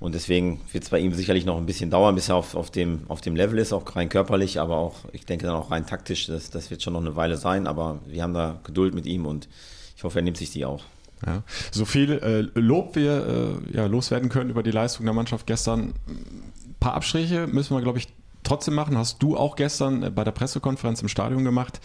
und 0.00 0.14
deswegen 0.14 0.60
wird 0.72 0.84
es 0.84 0.90
bei 0.90 1.00
ihm 1.00 1.12
sicherlich 1.12 1.44
noch 1.44 1.56
ein 1.56 1.66
bisschen 1.66 1.90
dauern, 1.90 2.14
bis 2.14 2.28
er 2.28 2.36
auf, 2.36 2.54
auf, 2.54 2.70
dem, 2.70 3.02
auf 3.08 3.20
dem 3.20 3.34
Level 3.34 3.58
ist, 3.58 3.72
auch 3.72 3.96
rein 3.96 4.08
körperlich, 4.08 4.60
aber 4.60 4.76
auch, 4.76 4.96
ich 5.12 5.26
denke 5.26 5.46
dann 5.46 5.56
auch 5.56 5.70
rein 5.70 5.86
taktisch, 5.86 6.26
das, 6.26 6.50
das 6.50 6.70
wird 6.70 6.82
schon 6.82 6.92
noch 6.92 7.00
eine 7.00 7.16
Weile 7.16 7.36
sein, 7.36 7.66
aber 7.66 7.98
wir 8.06 8.22
haben 8.22 8.34
da 8.34 8.60
Geduld 8.64 8.94
mit 8.94 9.06
ihm 9.06 9.26
und 9.26 9.48
ich 9.96 10.04
hoffe, 10.04 10.20
er 10.20 10.22
nimmt 10.22 10.36
sich 10.36 10.50
die 10.50 10.64
auch. 10.64 10.84
Ja. 11.26 11.42
So 11.72 11.84
viel 11.84 12.12
äh, 12.12 12.60
Lob 12.60 12.94
wir 12.94 13.58
äh, 13.72 13.76
ja, 13.76 13.86
loswerden 13.86 14.28
können 14.28 14.50
über 14.50 14.62
die 14.62 14.70
Leistung 14.70 15.04
der 15.04 15.14
Mannschaft 15.14 15.46
gestern. 15.46 15.94
Ein 16.06 16.76
paar 16.78 16.94
Abstriche 16.94 17.48
müssen 17.48 17.74
wir, 17.74 17.82
glaube 17.82 17.98
ich, 17.98 18.06
trotzdem 18.44 18.74
machen. 18.74 18.96
Hast 18.96 19.20
du 19.20 19.36
auch 19.36 19.56
gestern 19.56 20.04
äh, 20.04 20.10
bei 20.10 20.22
der 20.22 20.30
Pressekonferenz 20.30 21.02
im 21.02 21.08
Stadion 21.08 21.44
gemacht. 21.44 21.80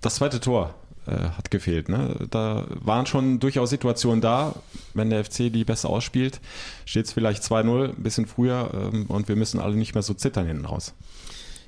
Das 0.00 0.16
zweite 0.16 0.40
Tor 0.40 0.74
äh, 1.06 1.30
hat 1.36 1.50
gefehlt. 1.50 1.88
Ne? 1.88 2.26
Da 2.30 2.64
waren 2.68 3.06
schon 3.06 3.40
durchaus 3.40 3.70
Situationen 3.70 4.20
da, 4.20 4.54
wenn 4.94 5.10
der 5.10 5.24
FC 5.24 5.52
die 5.52 5.64
besser 5.64 5.90
ausspielt, 5.90 6.40
steht 6.84 7.06
es 7.06 7.12
vielleicht 7.12 7.42
2-0, 7.42 7.90
ein 7.96 8.02
bisschen 8.02 8.26
früher 8.26 8.70
ähm, 8.72 9.06
und 9.06 9.28
wir 9.28 9.36
müssen 9.36 9.60
alle 9.60 9.76
nicht 9.76 9.94
mehr 9.94 10.02
so 10.02 10.14
zittern 10.14 10.46
hinten 10.46 10.64
raus. 10.64 10.94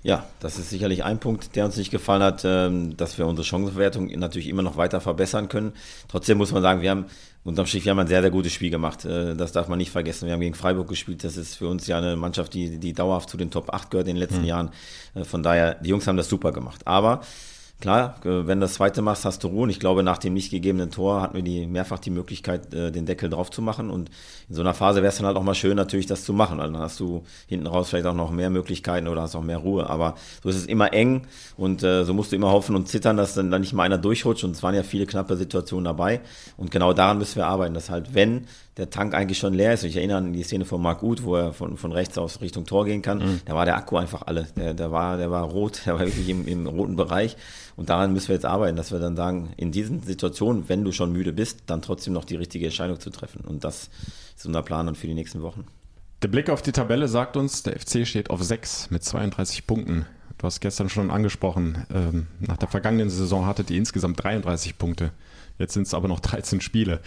Ja, 0.03 0.25
das 0.39 0.57
ist 0.57 0.71
sicherlich 0.71 1.03
ein 1.03 1.19
Punkt, 1.19 1.57
der 1.57 1.65
uns 1.65 1.77
nicht 1.77 1.91
gefallen 1.91 2.23
hat, 2.23 2.43
ähm, 2.45 2.97
dass 2.97 3.19
wir 3.19 3.27
unsere 3.27 3.45
Chancenverwertung 3.45 4.07
natürlich 4.19 4.47
immer 4.49 4.63
noch 4.63 4.77
weiter 4.77 5.01
verbessern 5.01 5.49
können. 5.49 5.73
Trotzdem 6.07 6.39
muss 6.39 6.53
man 6.53 6.63
sagen, 6.63 6.81
wir 6.81 6.91
haben 6.91 7.07
unterm 7.43 7.67
Strich, 7.67 7.85
wir 7.87 7.91
haben 7.91 7.99
ein 7.99 8.07
sehr, 8.07 8.23
sehr 8.23 8.31
gutes 8.31 8.53
Spiel 8.53 8.71
gemacht. 8.71 9.05
Äh, 9.05 9.35
das 9.35 9.51
darf 9.51 9.67
man 9.67 9.79
nicht 9.79 9.91
vergessen. 9.91 10.27
Wir 10.27 10.35
haben 10.35 10.41
gegen 10.41 10.55
Freiburg 10.55 10.89
gespielt. 10.89 11.25
Das 11.25 11.37
ist 11.37 11.57
für 11.57 11.67
uns 11.67 11.89
ja 11.89 11.99
eine 11.99 12.15
Mannschaft, 12.15 12.55
die, 12.55 12.79
die 12.79 12.93
dauerhaft 12.93 13.31
zu 13.31 13.37
den 13.37 13.51
Top 13.51 13.75
8 13.75 13.91
gehört 13.91 14.07
in 14.07 14.15
den 14.15 14.21
letzten 14.21 14.43
mhm. 14.43 14.47
Jahren. 14.47 14.71
Äh, 15.17 15.25
von 15.25 15.43
daher, 15.43 15.75
die 15.75 15.89
Jungs 15.89 16.07
haben 16.07 16.17
das 16.17 16.29
super 16.29 16.53
gemacht. 16.53 16.87
Aber 16.87 17.23
Klar, 17.79 18.17
äh, 18.25 18.47
wenn 18.47 18.59
du 18.59 18.65
das 18.65 18.75
zweite 18.75 19.03
machst, 19.03 19.27
hast 19.27 19.45
du 19.45 19.49
Ruhe. 19.49 19.65
Und 19.65 19.71
ich 19.71 19.81
glaube, 19.81 20.03
nach 20.03 20.17
dem 20.17 20.33
nicht 20.33 20.51
gegebenen 20.51 20.91
Tor 20.91 21.21
hatten 21.21 21.35
wir 21.35 21.43
die, 21.43 21.67
mehrfach 21.67 21.99
die 21.99 22.11
Möglichkeit, 22.11 22.73
äh, 22.73 22.91
den 22.91 23.05
Deckel 23.05 23.29
drauf 23.29 23.51
zu 23.51 23.61
machen. 23.61 23.91
Und 23.91 24.11
in 24.49 24.55
so 24.55 24.63
einer 24.63 24.73
Phase 24.73 25.03
wäre 25.03 25.11
es 25.11 25.19
dann 25.19 25.27
halt 25.27 25.37
auch 25.37 25.43
mal 25.43 25.55
schön, 25.55 25.77
natürlich 25.77 26.07
das 26.07 26.25
zu 26.25 26.33
machen. 26.33 26.57
Weil 26.59 26.73
dann 26.73 26.81
hast 26.81 26.99
du 27.01 27.25
hinten 27.47 27.67
raus 27.67 27.91
vielleicht 27.91 28.07
auch 28.07 28.15
noch 28.15 28.31
mehr 28.31 28.49
Möglichkeiten 28.49 29.09
oder 29.09 29.21
hast 29.23 29.37
auch 29.37 29.43
mehr 29.43 29.59
Ruhe. 29.59 29.91
Aber 29.91 30.15
so 30.43 30.49
ist 30.49 30.57
es 30.57 30.65
immer 30.65 30.95
eng 30.95 31.27
und 31.59 31.83
äh, 31.83 32.05
so 32.05 32.15
musst 32.15 32.33
du 32.33 32.37
immer 32.37 32.51
hoffen 32.51 32.75
und 32.77 32.89
zittern, 32.89 33.19
dass 33.19 33.35
dann, 33.35 33.51
dann 33.51 33.61
nicht 33.61 33.75
mal 33.75 33.83
einer 33.83 33.99
durchrutscht. 33.99 34.45
Und 34.45 34.53
es 34.53 34.63
waren 34.63 34.75
ja 34.75 34.83
viele 34.83 35.05
knappe 35.05 35.37
Situationen 35.37 35.85
dabei. 35.85 36.23
Und 36.57 36.71
genau 36.71 36.95
daran 36.95 37.19
müssen 37.19 37.37
wir 37.37 37.47
arbeiten, 37.47 37.75
dass 37.75 37.91
halt, 37.91 38.15
wenn 38.15 38.47
der 38.77 38.91
Tank 38.91 39.15
eigentlich 39.15 39.39
schon 39.39 39.55
leer 39.55 39.73
ist. 39.73 39.85
Ich 39.85 39.97
erinnere 39.97 40.19
an 40.19 40.33
die 40.33 40.43
Szene 40.43 40.67
von 40.67 40.83
Marc 40.83 41.03
Uth, 41.03 41.23
wo 41.25 41.35
er 41.37 41.53
von, 41.55 41.79
von 41.79 41.93
rechts 41.93 42.19
aus 42.19 42.43
Richtung 42.43 42.67
Tor 42.67 42.85
gehen 42.85 43.01
kann. 43.01 43.19
Mhm. 43.19 43.41
Da 43.47 43.55
war 43.55 43.65
der 43.65 43.77
Akku 43.77 43.97
einfach 43.97 44.23
alle. 44.27 44.47
Der, 44.57 44.75
der, 44.75 44.93
war, 44.93 45.17
der 45.17 45.31
war 45.31 45.45
rot, 45.45 45.83
der 45.87 45.95
war 45.95 46.01
wirklich 46.01 46.29
im, 46.29 46.47
im 46.47 46.67
roten 46.67 46.97
Bereich. 46.97 47.37
Und 47.77 47.89
daran 47.89 48.13
müssen 48.13 48.29
wir 48.29 48.35
jetzt 48.35 48.45
arbeiten, 48.45 48.77
dass 48.77 48.93
wir 48.93 48.99
dann 48.99 49.17
sagen, 49.17 49.53
in 49.57 49.73
diesen 49.73 50.03
Situationen, 50.03 50.69
wenn 50.69 50.85
du 50.85 50.93
schon 50.93 51.13
müde 51.13 51.33
bist, 51.33 51.61
dann 51.67 51.81
trotzdem 51.81 52.13
noch 52.13 52.25
die 52.25 52.37
richtige 52.37 52.67
Entscheidung 52.67 53.01
zu 53.01 53.11
treffen. 53.11 53.41
Und 53.41 53.65
das 53.65 53.89
ist 54.37 54.47
unser 54.47 54.63
Plan 54.63 54.87
dann 54.87 54.95
für 54.95 55.07
die 55.07 55.15
nächsten 55.15 55.43
Wochen. 55.43 55.65
Der 56.23 56.29
Blick 56.29 56.51
auf 56.51 56.63
die 56.63 56.73
Tabelle 56.73 57.09
sagt 57.09 57.37
uns, 57.37 57.63
der 57.63 57.79
FC 57.79 58.07
steht 58.07 58.31
auf 58.31 58.43
6 58.43 58.91
mit 58.91 59.05
32 59.05 59.67
Punkten. 59.67 60.07
Du 60.39 60.47
hast 60.47 60.61
gestern 60.61 60.91
schon 60.91 61.11
angesprochen, 61.11 61.87
ähm, 61.95 62.27
nach 62.41 62.59
der 62.59 62.69
vergangenen 62.69 63.09
Saison 63.09 63.47
hattet 63.47 63.71
ihr 63.71 63.79
insgesamt 63.79 64.23
33 64.23 64.77
Punkte. 64.77 65.13
Jetzt 65.59 65.75
sind 65.75 65.87
es 65.87 65.95
aber 65.95 66.09
noch 66.09 66.21
13 66.21 66.61
Spiele. 66.61 67.01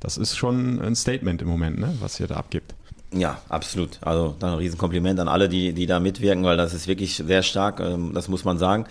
Das 0.00 0.16
ist 0.16 0.36
schon 0.36 0.80
ein 0.80 0.94
Statement 0.94 1.42
im 1.42 1.48
Moment, 1.48 1.78
ne, 1.78 1.94
was 2.00 2.20
ihr 2.20 2.26
da 2.26 2.36
abgibt. 2.36 2.74
Ja, 3.14 3.40
absolut. 3.48 3.98
Also 4.00 4.34
dann 4.38 4.52
ein 4.52 4.58
Riesenkompliment 4.58 5.20
an 5.20 5.28
alle, 5.28 5.48
die, 5.48 5.74
die 5.74 5.86
da 5.86 6.00
mitwirken, 6.00 6.44
weil 6.44 6.56
das 6.56 6.72
ist 6.72 6.88
wirklich 6.88 7.16
sehr 7.16 7.42
stark, 7.42 7.80
ähm, 7.80 8.12
das 8.14 8.28
muss 8.28 8.44
man 8.44 8.58
sagen. 8.58 8.86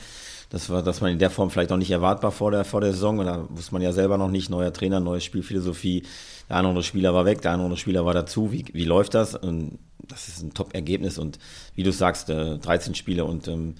Das 0.51 0.69
war, 0.69 0.83
dass 0.83 0.99
man 0.99 1.11
in 1.11 1.19
der 1.19 1.29
Form 1.29 1.49
vielleicht 1.49 1.71
auch 1.71 1.77
nicht 1.77 1.91
erwartbar 1.91 2.31
vor 2.31 2.51
der, 2.51 2.65
vor 2.65 2.81
der 2.81 2.91
Saison. 2.91 3.17
Da 3.25 3.47
wusste 3.49 3.73
man 3.73 3.81
ja 3.81 3.93
selber 3.93 4.17
noch 4.17 4.29
nicht, 4.29 4.49
neuer 4.49 4.73
Trainer, 4.73 4.99
neue 4.99 5.21
Spielphilosophie. 5.21 6.03
Der 6.49 6.57
eine 6.57 6.67
oder 6.67 6.69
andere 6.69 6.83
Spieler 6.83 7.13
war 7.13 7.23
weg, 7.23 7.41
der 7.41 7.51
eine 7.51 7.59
oder 7.59 7.67
andere 7.67 7.79
Spieler 7.79 8.05
war 8.05 8.13
dazu. 8.13 8.51
Wie, 8.51 8.65
wie 8.73 8.83
läuft 8.83 9.13
das? 9.13 9.33
Und 9.33 9.79
das 10.05 10.27
ist 10.27 10.43
ein 10.43 10.53
Top-Ergebnis. 10.53 11.17
Und 11.17 11.39
wie 11.73 11.83
du 11.83 11.93
sagst, 11.93 12.27
13 12.27 12.67
äh, 12.67 12.95
Spiele 12.95 13.23
und 13.23 13.47
ähm, 13.47 13.75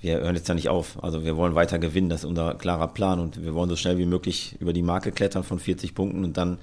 wir 0.00 0.20
hören 0.20 0.36
jetzt 0.36 0.48
ja 0.48 0.54
nicht 0.54 0.68
auf. 0.68 1.02
Also 1.02 1.24
wir 1.24 1.36
wollen 1.36 1.54
weiter 1.54 1.78
gewinnen, 1.78 2.08
das 2.08 2.20
ist 2.20 2.26
unser 2.26 2.54
klarer 2.54 2.88
Plan 2.88 3.18
und 3.18 3.42
wir 3.42 3.54
wollen 3.54 3.68
so 3.70 3.76
schnell 3.76 3.98
wie 3.98 4.06
möglich 4.06 4.56
über 4.60 4.72
die 4.72 4.82
Marke 4.82 5.12
klettern 5.12 5.44
von 5.44 5.58
40 5.58 5.94
Punkten 5.94 6.24
und 6.24 6.36
dann, 6.36 6.58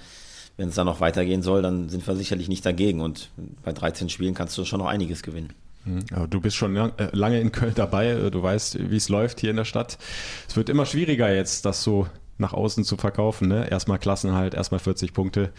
wenn 0.58 0.70
es 0.70 0.76
dann 0.76 0.86
noch 0.86 1.02
weitergehen 1.02 1.42
soll, 1.42 1.62
dann 1.62 1.90
sind 1.90 2.06
wir 2.06 2.16
sicherlich 2.16 2.48
nicht 2.48 2.66
dagegen 2.66 3.02
und 3.02 3.30
bei 3.64 3.74
13 3.74 4.10
Spielen 4.10 4.34
kannst 4.34 4.58
du 4.58 4.66
schon 4.66 4.80
noch 4.80 4.88
einiges 4.88 5.24
gewinnen. 5.24 5.54
Mhm. 5.86 6.30
du 6.30 6.40
bist 6.40 6.56
schon 6.56 6.78
äh, 6.78 6.92
lange 7.12 7.42
in 7.42 7.52
Köln 7.52 7.74
dabei, 7.76 8.12
äh, 8.12 8.32
du 8.32 8.42
weißt, 8.42 8.90
wie 8.90 8.96
es 8.96 9.10
läuft 9.10 9.42
hier 9.42 9.50
in 9.50 9.58
der 9.58 9.66
Stadt. 9.66 9.98
Es 10.48 10.56
wird 10.56 10.70
immer 10.70 10.86
schwieriger 10.86 11.34
jetzt, 11.34 11.66
das 11.66 11.84
so 11.84 12.08
nach 12.38 12.54
außen 12.54 12.84
zu 12.84 12.98
verkaufen. 12.98 13.48
Ne? 13.48 13.70
Erstmal 13.70 14.00
Klassenhalt, 14.00 14.54
erstmal 14.54 14.80
40 14.80 15.14
Punkte. 15.14 15.52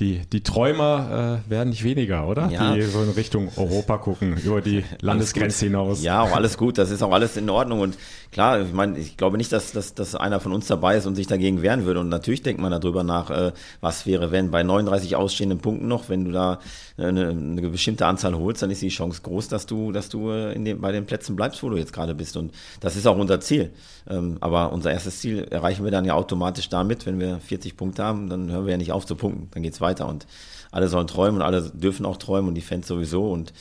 Die 0.00 0.22
die, 0.32 0.42
Träumer 0.42 1.42
äh, 1.46 1.50
werden 1.50 1.68
nicht 1.68 1.84
weniger, 1.84 2.26
oder? 2.26 2.50
Ja. 2.50 2.74
Die 2.74 2.82
so 2.82 3.00
in 3.00 3.10
Richtung 3.10 3.48
Europa 3.56 3.98
gucken, 3.98 4.36
über 4.38 4.60
die 4.60 4.82
Landesgrenze 5.00 5.66
hinaus. 5.66 6.02
Ja, 6.02 6.22
auch 6.22 6.32
alles 6.32 6.58
gut, 6.58 6.78
das 6.78 6.90
ist 6.90 7.00
auch 7.00 7.12
alles 7.12 7.36
in 7.36 7.48
Ordnung. 7.48 7.78
Und 7.78 7.96
klar, 8.32 8.60
ich 8.60 8.72
meine, 8.72 8.98
ich 8.98 9.16
glaube 9.16 9.36
nicht, 9.36 9.52
dass, 9.52 9.70
dass, 9.70 9.94
dass 9.94 10.16
einer 10.16 10.40
von 10.40 10.52
uns 10.52 10.66
dabei 10.66 10.96
ist 10.96 11.06
und 11.06 11.14
sich 11.14 11.28
dagegen 11.28 11.62
wehren 11.62 11.84
würde. 11.84 12.00
Und 12.00 12.08
natürlich 12.08 12.42
denkt 12.42 12.60
man 12.60 12.72
darüber 12.72 13.04
nach, 13.04 13.30
äh, 13.30 13.52
was 13.80 14.04
wäre, 14.04 14.32
wenn 14.32 14.50
bei 14.50 14.64
39 14.64 15.14
ausstehenden 15.14 15.60
Punkten 15.60 15.86
noch, 15.86 16.08
wenn 16.08 16.24
du 16.24 16.32
da 16.32 16.58
äh, 16.96 17.04
eine, 17.04 17.28
eine 17.28 17.68
bestimmte 17.68 18.06
Anzahl 18.06 18.34
holst, 18.34 18.62
dann 18.62 18.72
ist 18.72 18.82
die 18.82 18.88
Chance 18.88 19.22
groß, 19.22 19.46
dass 19.46 19.66
du, 19.66 19.92
dass 19.92 20.08
du 20.08 20.28
äh, 20.30 20.54
in 20.54 20.64
dem, 20.64 20.80
bei 20.80 20.90
den 20.90 21.06
Plätzen 21.06 21.36
bleibst, 21.36 21.62
wo 21.62 21.70
du 21.70 21.76
jetzt 21.76 21.92
gerade 21.92 22.16
bist. 22.16 22.36
Und 22.36 22.52
das 22.80 22.96
ist 22.96 23.06
auch 23.06 23.16
unser 23.16 23.38
Ziel. 23.38 23.70
Ähm, 24.10 24.38
aber 24.40 24.72
unser 24.72 24.90
erstes 24.90 25.20
Ziel 25.20 25.46
erreichen 25.52 25.84
wir 25.84 25.92
dann 25.92 26.04
ja 26.04 26.14
automatisch 26.14 26.68
damit, 26.68 27.06
wenn 27.06 27.20
wir 27.20 27.38
40 27.38 27.76
Punkte 27.76 28.02
haben, 28.02 28.28
dann 28.28 28.50
hören 28.50 28.64
wir 28.66 28.72
ja 28.72 28.78
nicht 28.78 28.90
auf 28.90 29.06
zu 29.06 29.14
punkten. 29.14 29.48
Dann 29.52 29.62
geht's 29.62 29.80
weiter. 29.80 29.83
Und 30.06 30.26
alle 30.70 30.88
sollen 30.88 31.06
träumen 31.06 31.40
und 31.40 31.46
alle 31.46 31.62
dürfen 31.62 32.04
auch 32.06 32.16
träumen 32.16 32.48
und 32.48 32.54
die 32.54 32.60
Fans 32.60 32.88
sowieso. 32.88 33.30
Und 33.30 33.52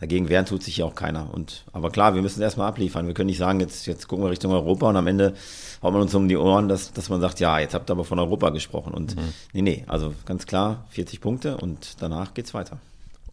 dagegen 0.00 0.28
wehren 0.28 0.46
tut 0.46 0.62
sich 0.62 0.78
ja 0.78 0.84
auch 0.84 0.94
keiner. 0.94 1.32
Und, 1.32 1.64
aber 1.72 1.90
klar, 1.90 2.14
wir 2.14 2.22
müssen 2.22 2.42
erstmal 2.42 2.68
abliefern. 2.68 3.06
Wir 3.06 3.14
können 3.14 3.28
nicht 3.28 3.38
sagen, 3.38 3.60
jetzt, 3.60 3.86
jetzt 3.86 4.08
gucken 4.08 4.24
wir 4.24 4.30
Richtung 4.30 4.52
Europa 4.52 4.88
und 4.88 4.96
am 4.96 5.06
Ende 5.06 5.34
haut 5.82 5.92
man 5.92 6.02
uns 6.02 6.14
um 6.14 6.28
die 6.28 6.36
Ohren, 6.36 6.68
dass, 6.68 6.92
dass 6.92 7.08
man 7.08 7.20
sagt, 7.20 7.40
ja, 7.40 7.58
jetzt 7.58 7.74
habt 7.74 7.90
ihr 7.90 7.92
aber 7.92 8.04
von 8.04 8.18
Europa 8.18 8.50
gesprochen. 8.50 8.94
Und 8.94 9.16
nee, 9.52 9.62
nee, 9.62 9.84
also 9.86 10.14
ganz 10.24 10.46
klar 10.46 10.84
40 10.90 11.20
Punkte 11.20 11.56
und 11.56 12.02
danach 12.02 12.34
geht's 12.34 12.54
weiter. 12.54 12.78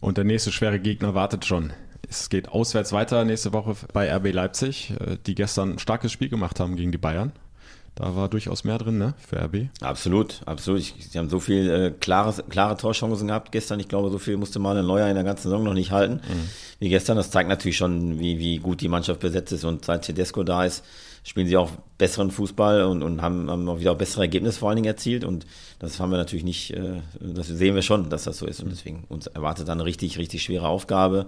Und 0.00 0.18
der 0.18 0.24
nächste 0.24 0.52
schwere 0.52 0.78
Gegner 0.78 1.14
wartet 1.14 1.44
schon. 1.44 1.72
Es 2.08 2.28
geht 2.28 2.50
auswärts 2.50 2.92
weiter 2.92 3.24
nächste 3.24 3.52
Woche 3.52 3.74
bei 3.92 4.14
RB 4.14 4.32
Leipzig, 4.32 4.92
äh, 5.00 5.16
die 5.26 5.34
gestern 5.34 5.72
ein 5.72 5.78
starkes 5.78 6.12
Spiel 6.12 6.28
gemacht 6.28 6.60
haben 6.60 6.76
gegen 6.76 6.92
die 6.92 6.98
Bayern. 6.98 7.32
Da 7.94 8.16
war 8.16 8.28
durchaus 8.28 8.64
mehr 8.64 8.78
drin, 8.78 8.98
ne, 8.98 9.14
für 9.24 9.36
RB. 9.36 9.68
Absolut, 9.80 10.40
absolut. 10.46 10.80
Ich, 10.80 10.94
sie 11.10 11.18
haben 11.18 11.30
so 11.30 11.38
viel 11.38 11.70
äh, 11.70 11.90
klare, 11.92 12.42
klare 12.48 12.76
Torchancen 12.76 13.28
gehabt 13.28 13.52
gestern. 13.52 13.78
Ich 13.78 13.86
glaube, 13.86 14.10
so 14.10 14.18
viel 14.18 14.36
musste 14.36 14.58
Manuel 14.58 14.84
Neuer 14.84 15.08
in 15.08 15.14
der 15.14 15.22
ganzen 15.22 15.44
Saison 15.44 15.62
noch 15.62 15.74
nicht 15.74 15.92
halten 15.92 16.20
wie 16.80 16.88
gestern. 16.88 17.16
Das 17.16 17.30
zeigt 17.30 17.48
natürlich 17.48 17.76
schon, 17.76 18.18
wie, 18.18 18.38
wie 18.38 18.58
gut 18.58 18.80
die 18.80 18.88
Mannschaft 18.88 19.20
besetzt 19.20 19.52
ist. 19.52 19.64
Und 19.64 19.84
seit 19.84 20.02
Tedesco 20.02 20.42
da 20.42 20.64
ist, 20.64 20.84
spielen 21.22 21.46
sie 21.46 21.56
auch 21.56 21.70
besseren 21.96 22.30
Fußball 22.30 22.82
und, 22.84 23.02
und 23.02 23.22
haben, 23.22 23.50
haben 23.50 23.68
auch 23.68 23.80
wieder 23.80 23.92
auch 23.92 23.96
bessere 23.96 24.22
Ergebnisse 24.22 24.58
vor 24.58 24.68
allen 24.68 24.76
Dingen 24.76 24.86
erzielt. 24.86 25.24
Und 25.24 25.46
das 25.78 25.98
haben 25.98 26.10
wir 26.10 26.18
natürlich 26.18 26.44
nicht, 26.44 26.72
äh, 26.72 27.00
das 27.20 27.48
sehen 27.48 27.74
wir 27.74 27.82
schon, 27.82 28.10
dass 28.10 28.24
das 28.24 28.38
so 28.38 28.46
ist. 28.46 28.62
Und 28.62 28.70
deswegen 28.70 29.04
uns 29.08 29.26
erwartet 29.26 29.68
dann 29.68 29.78
eine 29.78 29.86
richtig, 29.86 30.18
richtig 30.18 30.42
schwere 30.42 30.68
Aufgabe 30.68 31.26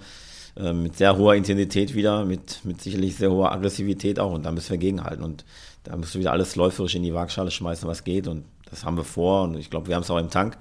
äh, 0.56 0.72
mit 0.72 0.96
sehr 0.96 1.16
hoher 1.16 1.34
Intensität 1.34 1.94
wieder, 1.94 2.24
mit, 2.24 2.64
mit 2.64 2.82
sicherlich 2.82 3.16
sehr 3.16 3.30
hoher 3.30 3.52
Aggressivität 3.52 4.20
auch. 4.20 4.32
Und 4.32 4.44
da 4.44 4.52
müssen 4.52 4.70
wir 4.70 4.78
gegenhalten. 4.78 5.24
Und 5.24 5.44
da 5.86 5.96
musst 5.96 6.14
du 6.14 6.18
wieder 6.18 6.32
alles 6.32 6.56
läuferisch 6.56 6.94
in 6.94 7.02
die 7.02 7.14
Waagschale 7.14 7.50
schmeißen, 7.50 7.88
was 7.88 8.04
geht. 8.04 8.28
Und 8.28 8.44
das 8.68 8.84
haben 8.84 8.96
wir 8.96 9.04
vor. 9.04 9.44
Und 9.44 9.56
ich 9.56 9.70
glaube, 9.70 9.88
wir 9.88 9.94
haben 9.94 10.02
es 10.02 10.10
auch 10.10 10.18
im 10.18 10.30
Tank. 10.30 10.56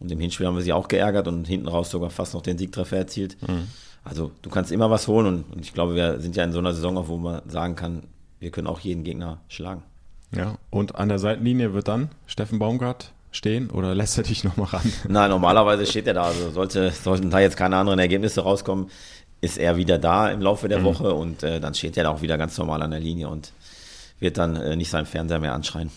Und 0.00 0.10
im 0.10 0.20
Hinspiel 0.20 0.46
haben 0.46 0.56
wir 0.56 0.62
sie 0.62 0.72
auch 0.72 0.88
geärgert 0.88 1.26
und 1.26 1.46
hinten 1.46 1.68
raus 1.68 1.90
sogar 1.90 2.10
fast 2.10 2.34
noch 2.34 2.42
den 2.42 2.58
Siegtreffer 2.58 2.96
erzielt. 2.96 3.36
Also 4.04 4.30
du 4.42 4.50
kannst 4.50 4.70
immer 4.70 4.90
was 4.90 5.08
holen. 5.08 5.26
Und, 5.26 5.52
und 5.52 5.60
ich 5.60 5.74
glaube, 5.74 5.94
wir 5.94 6.20
sind 6.20 6.36
ja 6.36 6.44
in 6.44 6.52
so 6.52 6.58
einer 6.58 6.74
Saison, 6.74 6.96
auch, 6.96 7.08
wo 7.08 7.16
man 7.16 7.42
sagen 7.48 7.76
kann, 7.76 8.04
wir 8.38 8.50
können 8.50 8.66
auch 8.66 8.80
jeden 8.80 9.04
Gegner 9.04 9.38
schlagen. 9.48 9.82
Ja, 10.34 10.56
und 10.70 10.96
an 10.96 11.08
der 11.08 11.18
Seitenlinie 11.18 11.72
wird 11.72 11.88
dann 11.88 12.10
Steffen 12.26 12.58
Baumgart 12.58 13.12
stehen 13.30 13.70
oder 13.70 13.94
lässt 13.94 14.18
er 14.18 14.24
dich 14.24 14.44
nochmal 14.44 14.68
ran? 14.68 14.92
Nein, 15.08 15.30
normalerweise 15.30 15.86
steht 15.86 16.06
er 16.06 16.14
da. 16.14 16.24
Also 16.24 16.50
sollte, 16.50 16.90
sollten 16.90 17.30
da 17.30 17.38
jetzt 17.40 17.56
keine 17.56 17.76
anderen 17.76 17.98
Ergebnisse 17.98 18.42
rauskommen, 18.42 18.90
ist 19.40 19.58
er 19.58 19.76
wieder 19.76 19.98
da 19.98 20.30
im 20.30 20.40
Laufe 20.40 20.68
der 20.68 20.82
Woche 20.82 21.14
und 21.14 21.42
äh, 21.42 21.60
dann 21.60 21.74
steht 21.74 21.96
er 21.96 22.04
da 22.04 22.10
auch 22.10 22.22
wieder 22.22 22.38
ganz 22.38 22.56
normal 22.58 22.82
an 22.82 22.90
der 22.90 23.00
Linie 23.00 23.28
und 23.28 23.52
wird 24.20 24.38
dann 24.38 24.56
äh, 24.56 24.76
nicht 24.76 24.90
seinen 24.90 25.06
Fernseher 25.06 25.40
mehr 25.40 25.54
anschreien. 25.54 25.90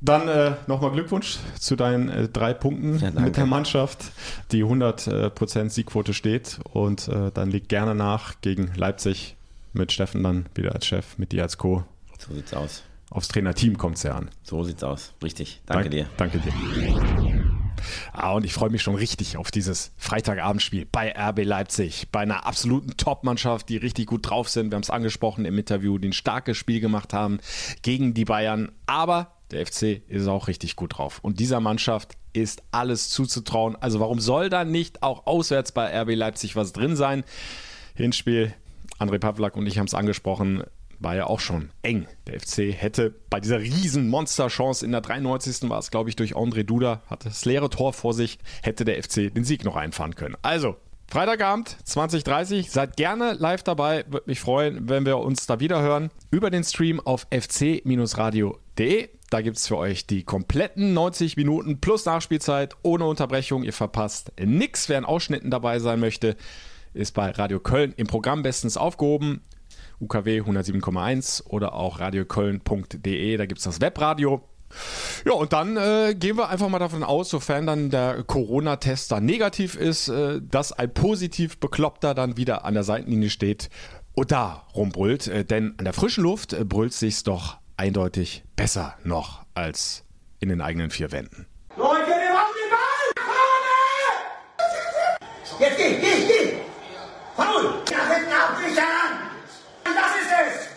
Dann 0.00 0.28
äh, 0.28 0.52
nochmal 0.66 0.92
Glückwunsch 0.92 1.38
zu 1.58 1.74
deinen 1.74 2.08
äh, 2.08 2.28
drei 2.28 2.52
Punkten 2.52 2.98
Ja, 2.98 3.10
mit 3.18 3.36
der 3.36 3.46
Mannschaft. 3.46 4.04
Die 4.52 4.62
100% 4.62 5.70
Siegquote 5.70 6.12
steht 6.12 6.58
und 6.72 7.08
äh, 7.08 7.30
dann 7.32 7.50
liegt 7.50 7.68
gerne 7.68 7.94
nach 7.94 8.34
gegen 8.40 8.72
Leipzig 8.76 9.36
mit 9.72 9.92
Steffen 9.92 10.22
dann 10.22 10.46
wieder 10.54 10.74
als 10.74 10.86
Chef, 10.86 11.18
mit 11.18 11.32
dir 11.32 11.42
als 11.42 11.58
Co. 11.58 11.84
So 12.18 12.34
sieht's 12.34 12.54
aus. 12.54 12.82
Aufs 13.10 13.28
Trainerteam 13.28 13.78
kommt 13.78 13.96
es 13.96 14.02
ja 14.02 14.16
an. 14.16 14.30
So 14.42 14.64
sieht's 14.64 14.82
aus. 14.82 15.14
Richtig. 15.22 15.62
Danke 15.66 15.90
dir. 15.90 16.06
Danke 16.16 16.38
dir. 16.38 17.34
Ah, 18.12 18.32
und 18.32 18.44
ich 18.44 18.52
freue 18.52 18.70
mich 18.70 18.82
schon 18.82 18.94
richtig 18.94 19.36
auf 19.36 19.50
dieses 19.50 19.92
Freitagabendspiel 19.96 20.86
bei 20.90 21.14
RB 21.16 21.44
Leipzig. 21.44 22.08
Bei 22.12 22.20
einer 22.20 22.46
absoluten 22.46 22.96
Top-Mannschaft, 22.96 23.68
die 23.68 23.76
richtig 23.76 24.06
gut 24.06 24.28
drauf 24.28 24.48
sind. 24.48 24.70
Wir 24.70 24.76
haben 24.76 24.82
es 24.82 24.90
angesprochen 24.90 25.44
im 25.44 25.58
Interview, 25.58 25.98
die 25.98 26.08
ein 26.08 26.12
starkes 26.12 26.56
Spiel 26.56 26.80
gemacht 26.80 27.12
haben 27.12 27.38
gegen 27.82 28.14
die 28.14 28.24
Bayern. 28.24 28.72
Aber 28.86 29.32
der 29.50 29.66
FC 29.66 30.02
ist 30.08 30.26
auch 30.26 30.48
richtig 30.48 30.76
gut 30.76 30.98
drauf. 30.98 31.20
Und 31.22 31.40
dieser 31.40 31.60
Mannschaft 31.60 32.16
ist 32.32 32.62
alles 32.70 33.08
zuzutrauen. 33.08 33.76
Also 33.76 34.00
warum 34.00 34.20
soll 34.20 34.50
da 34.50 34.64
nicht 34.64 35.02
auch 35.02 35.26
auswärts 35.26 35.72
bei 35.72 36.02
RB 36.02 36.14
Leipzig 36.14 36.56
was 36.56 36.72
drin 36.72 36.96
sein? 36.96 37.24
Hinspiel, 37.94 38.52
André 38.98 39.18
Pavlak 39.18 39.56
und 39.56 39.66
ich 39.66 39.78
haben 39.78 39.86
es 39.86 39.94
angesprochen, 39.94 40.62
war 40.98 41.16
ja 41.16 41.26
auch 41.26 41.40
schon 41.40 41.70
eng. 41.82 42.06
Der 42.26 42.40
FC 42.40 42.72
hätte 42.72 43.14
bei 43.30 43.40
dieser 43.40 43.60
riesen 43.60 44.08
Monsterchance 44.08 44.84
in 44.84 44.92
der 44.92 45.00
93. 45.00 45.68
war 45.68 45.78
es, 45.78 45.90
glaube 45.90 46.08
ich, 46.10 46.16
durch 46.16 46.36
André 46.36 46.64
Duda, 46.64 47.02
hatte 47.06 47.28
das 47.28 47.44
leere 47.44 47.70
Tor 47.70 47.92
vor 47.92 48.14
sich, 48.14 48.38
hätte 48.62 48.84
der 48.84 49.02
FC 49.02 49.32
den 49.34 49.44
Sieg 49.44 49.64
noch 49.64 49.76
einfahren 49.76 50.14
können. 50.14 50.36
Also, 50.42 50.76
Freitagabend 51.08 51.76
2030, 51.84 52.70
seid 52.70 52.96
gerne 52.96 53.34
live 53.34 53.62
dabei. 53.62 54.04
Würde 54.08 54.24
mich 54.26 54.40
freuen, 54.40 54.88
wenn 54.88 55.06
wir 55.06 55.18
uns 55.18 55.46
da 55.46 55.60
wieder 55.60 55.80
hören. 55.80 56.10
Über 56.32 56.50
den 56.50 56.64
Stream 56.64 56.98
auf 57.00 57.28
fc-radio.de. 57.30 59.08
Da 59.30 59.40
gibt 59.40 59.56
es 59.56 59.68
für 59.68 59.76
euch 59.76 60.06
die 60.06 60.24
kompletten 60.24 60.94
90 60.94 61.36
Minuten 61.36 61.80
plus 61.80 62.04
Nachspielzeit 62.04 62.76
ohne 62.82 63.06
Unterbrechung. 63.06 63.62
Ihr 63.62 63.72
verpasst 63.72 64.32
nichts. 64.40 64.88
Wer 64.88 64.98
in 64.98 65.04
Ausschnitten 65.04 65.50
dabei 65.50 65.78
sein 65.78 66.00
möchte, 66.00 66.36
ist 66.92 67.14
bei 67.14 67.30
Radio 67.30 67.60
Köln 67.60 67.94
im 67.96 68.08
Programm 68.08 68.42
bestens 68.42 68.76
aufgehoben. 68.76 69.42
UKW 70.00 70.40
107,1 70.40 71.46
oder 71.46 71.74
auch 71.74 72.00
radioköln.de, 72.00 73.36
da 73.36 73.46
gibt 73.46 73.58
es 73.58 73.64
das 73.64 73.80
Webradio. 73.80 74.42
Ja, 75.24 75.32
und 75.32 75.52
dann 75.52 75.76
äh, 75.76 76.14
gehen 76.18 76.36
wir 76.36 76.48
einfach 76.48 76.68
mal 76.68 76.78
davon 76.78 77.02
aus, 77.02 77.30
sofern 77.30 77.66
dann 77.66 77.90
der 77.90 78.22
Corona-Test 78.24 79.12
dann 79.12 79.24
negativ 79.24 79.76
ist, 79.76 80.08
äh, 80.08 80.40
dass 80.42 80.72
ein 80.72 80.92
positiv 80.92 81.58
Bekloppter 81.58 82.14
dann 82.14 82.36
wieder 82.36 82.64
an 82.64 82.74
der 82.74 82.82
Seitenlinie 82.82 83.30
steht 83.30 83.70
und 84.14 84.32
da 84.32 84.66
rumbrüllt. 84.74 85.28
Äh, 85.28 85.44
denn 85.44 85.74
an 85.78 85.84
der 85.84 85.94
frischen 85.94 86.24
Luft 86.24 86.52
äh, 86.52 86.64
brüllt 86.64 86.92
sich's 86.92 87.22
doch 87.22 87.58
eindeutig 87.76 88.44
besser 88.56 88.96
noch 89.04 89.44
als 89.54 90.04
in 90.40 90.48
den 90.48 90.60
eigenen 90.60 90.90
vier 90.90 91.12
Wänden. 91.12 91.46
Leute, 91.76 92.06
wir 92.06 92.32
machen 92.32 92.54
den 92.62 92.70
Ball! 92.70 93.12
Vorne! 93.24 93.76
Jetzt 95.60 95.76
geh, 95.76 95.96
geh, 96.00 96.26
geh! 96.26 96.56
Faul! 97.36 97.82
Nach 97.90 98.14
hinten 98.14 98.32
absichern! 98.32 99.12
Das 99.84 100.12
ist 100.20 100.32
es! 100.46 100.68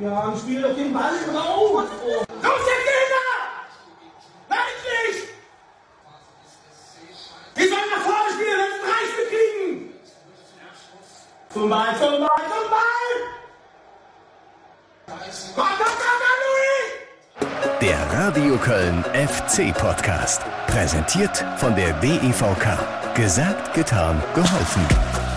Ja, 0.00 0.22
dann 0.22 0.38
spiel 0.38 0.62
doch 0.62 0.74
den 0.74 0.94
Ball 0.94 1.12
drauf! 1.30 1.72
Los, 1.72 1.86
jetzt 1.86 2.86
Kinder! 2.88 3.30
Nein, 4.48 4.58
nicht! 4.86 5.28
Die 7.54 7.68
sollen 7.68 7.90
nach 7.94 8.00
vorne 8.00 8.32
spielen, 8.32 8.56
wenn 8.60 8.72
sie 8.72 8.80
drei 8.86 9.02
Stück 9.12 9.28
kriegen! 9.28 9.92
Zum 11.50 11.68
Ball, 11.68 11.94
zum 11.98 12.18
Ball, 12.18 12.44
zum 12.48 12.70
Ball! 12.70 13.10
Komm, 15.54 15.68
komm, 15.76 15.94
komm, 16.00 16.22
Louis! 16.40 17.80
Der 17.82 18.00
Radio 18.14 18.56
Köln 18.56 19.04
FC 19.12 19.76
Podcast. 19.76 20.40
Präsentiert 20.66 21.44
von 21.58 21.76
der 21.76 21.92
DEVK. 22.00 22.78
Gesagt, 23.14 23.74
getan, 23.74 24.22
geholfen. 24.34 25.29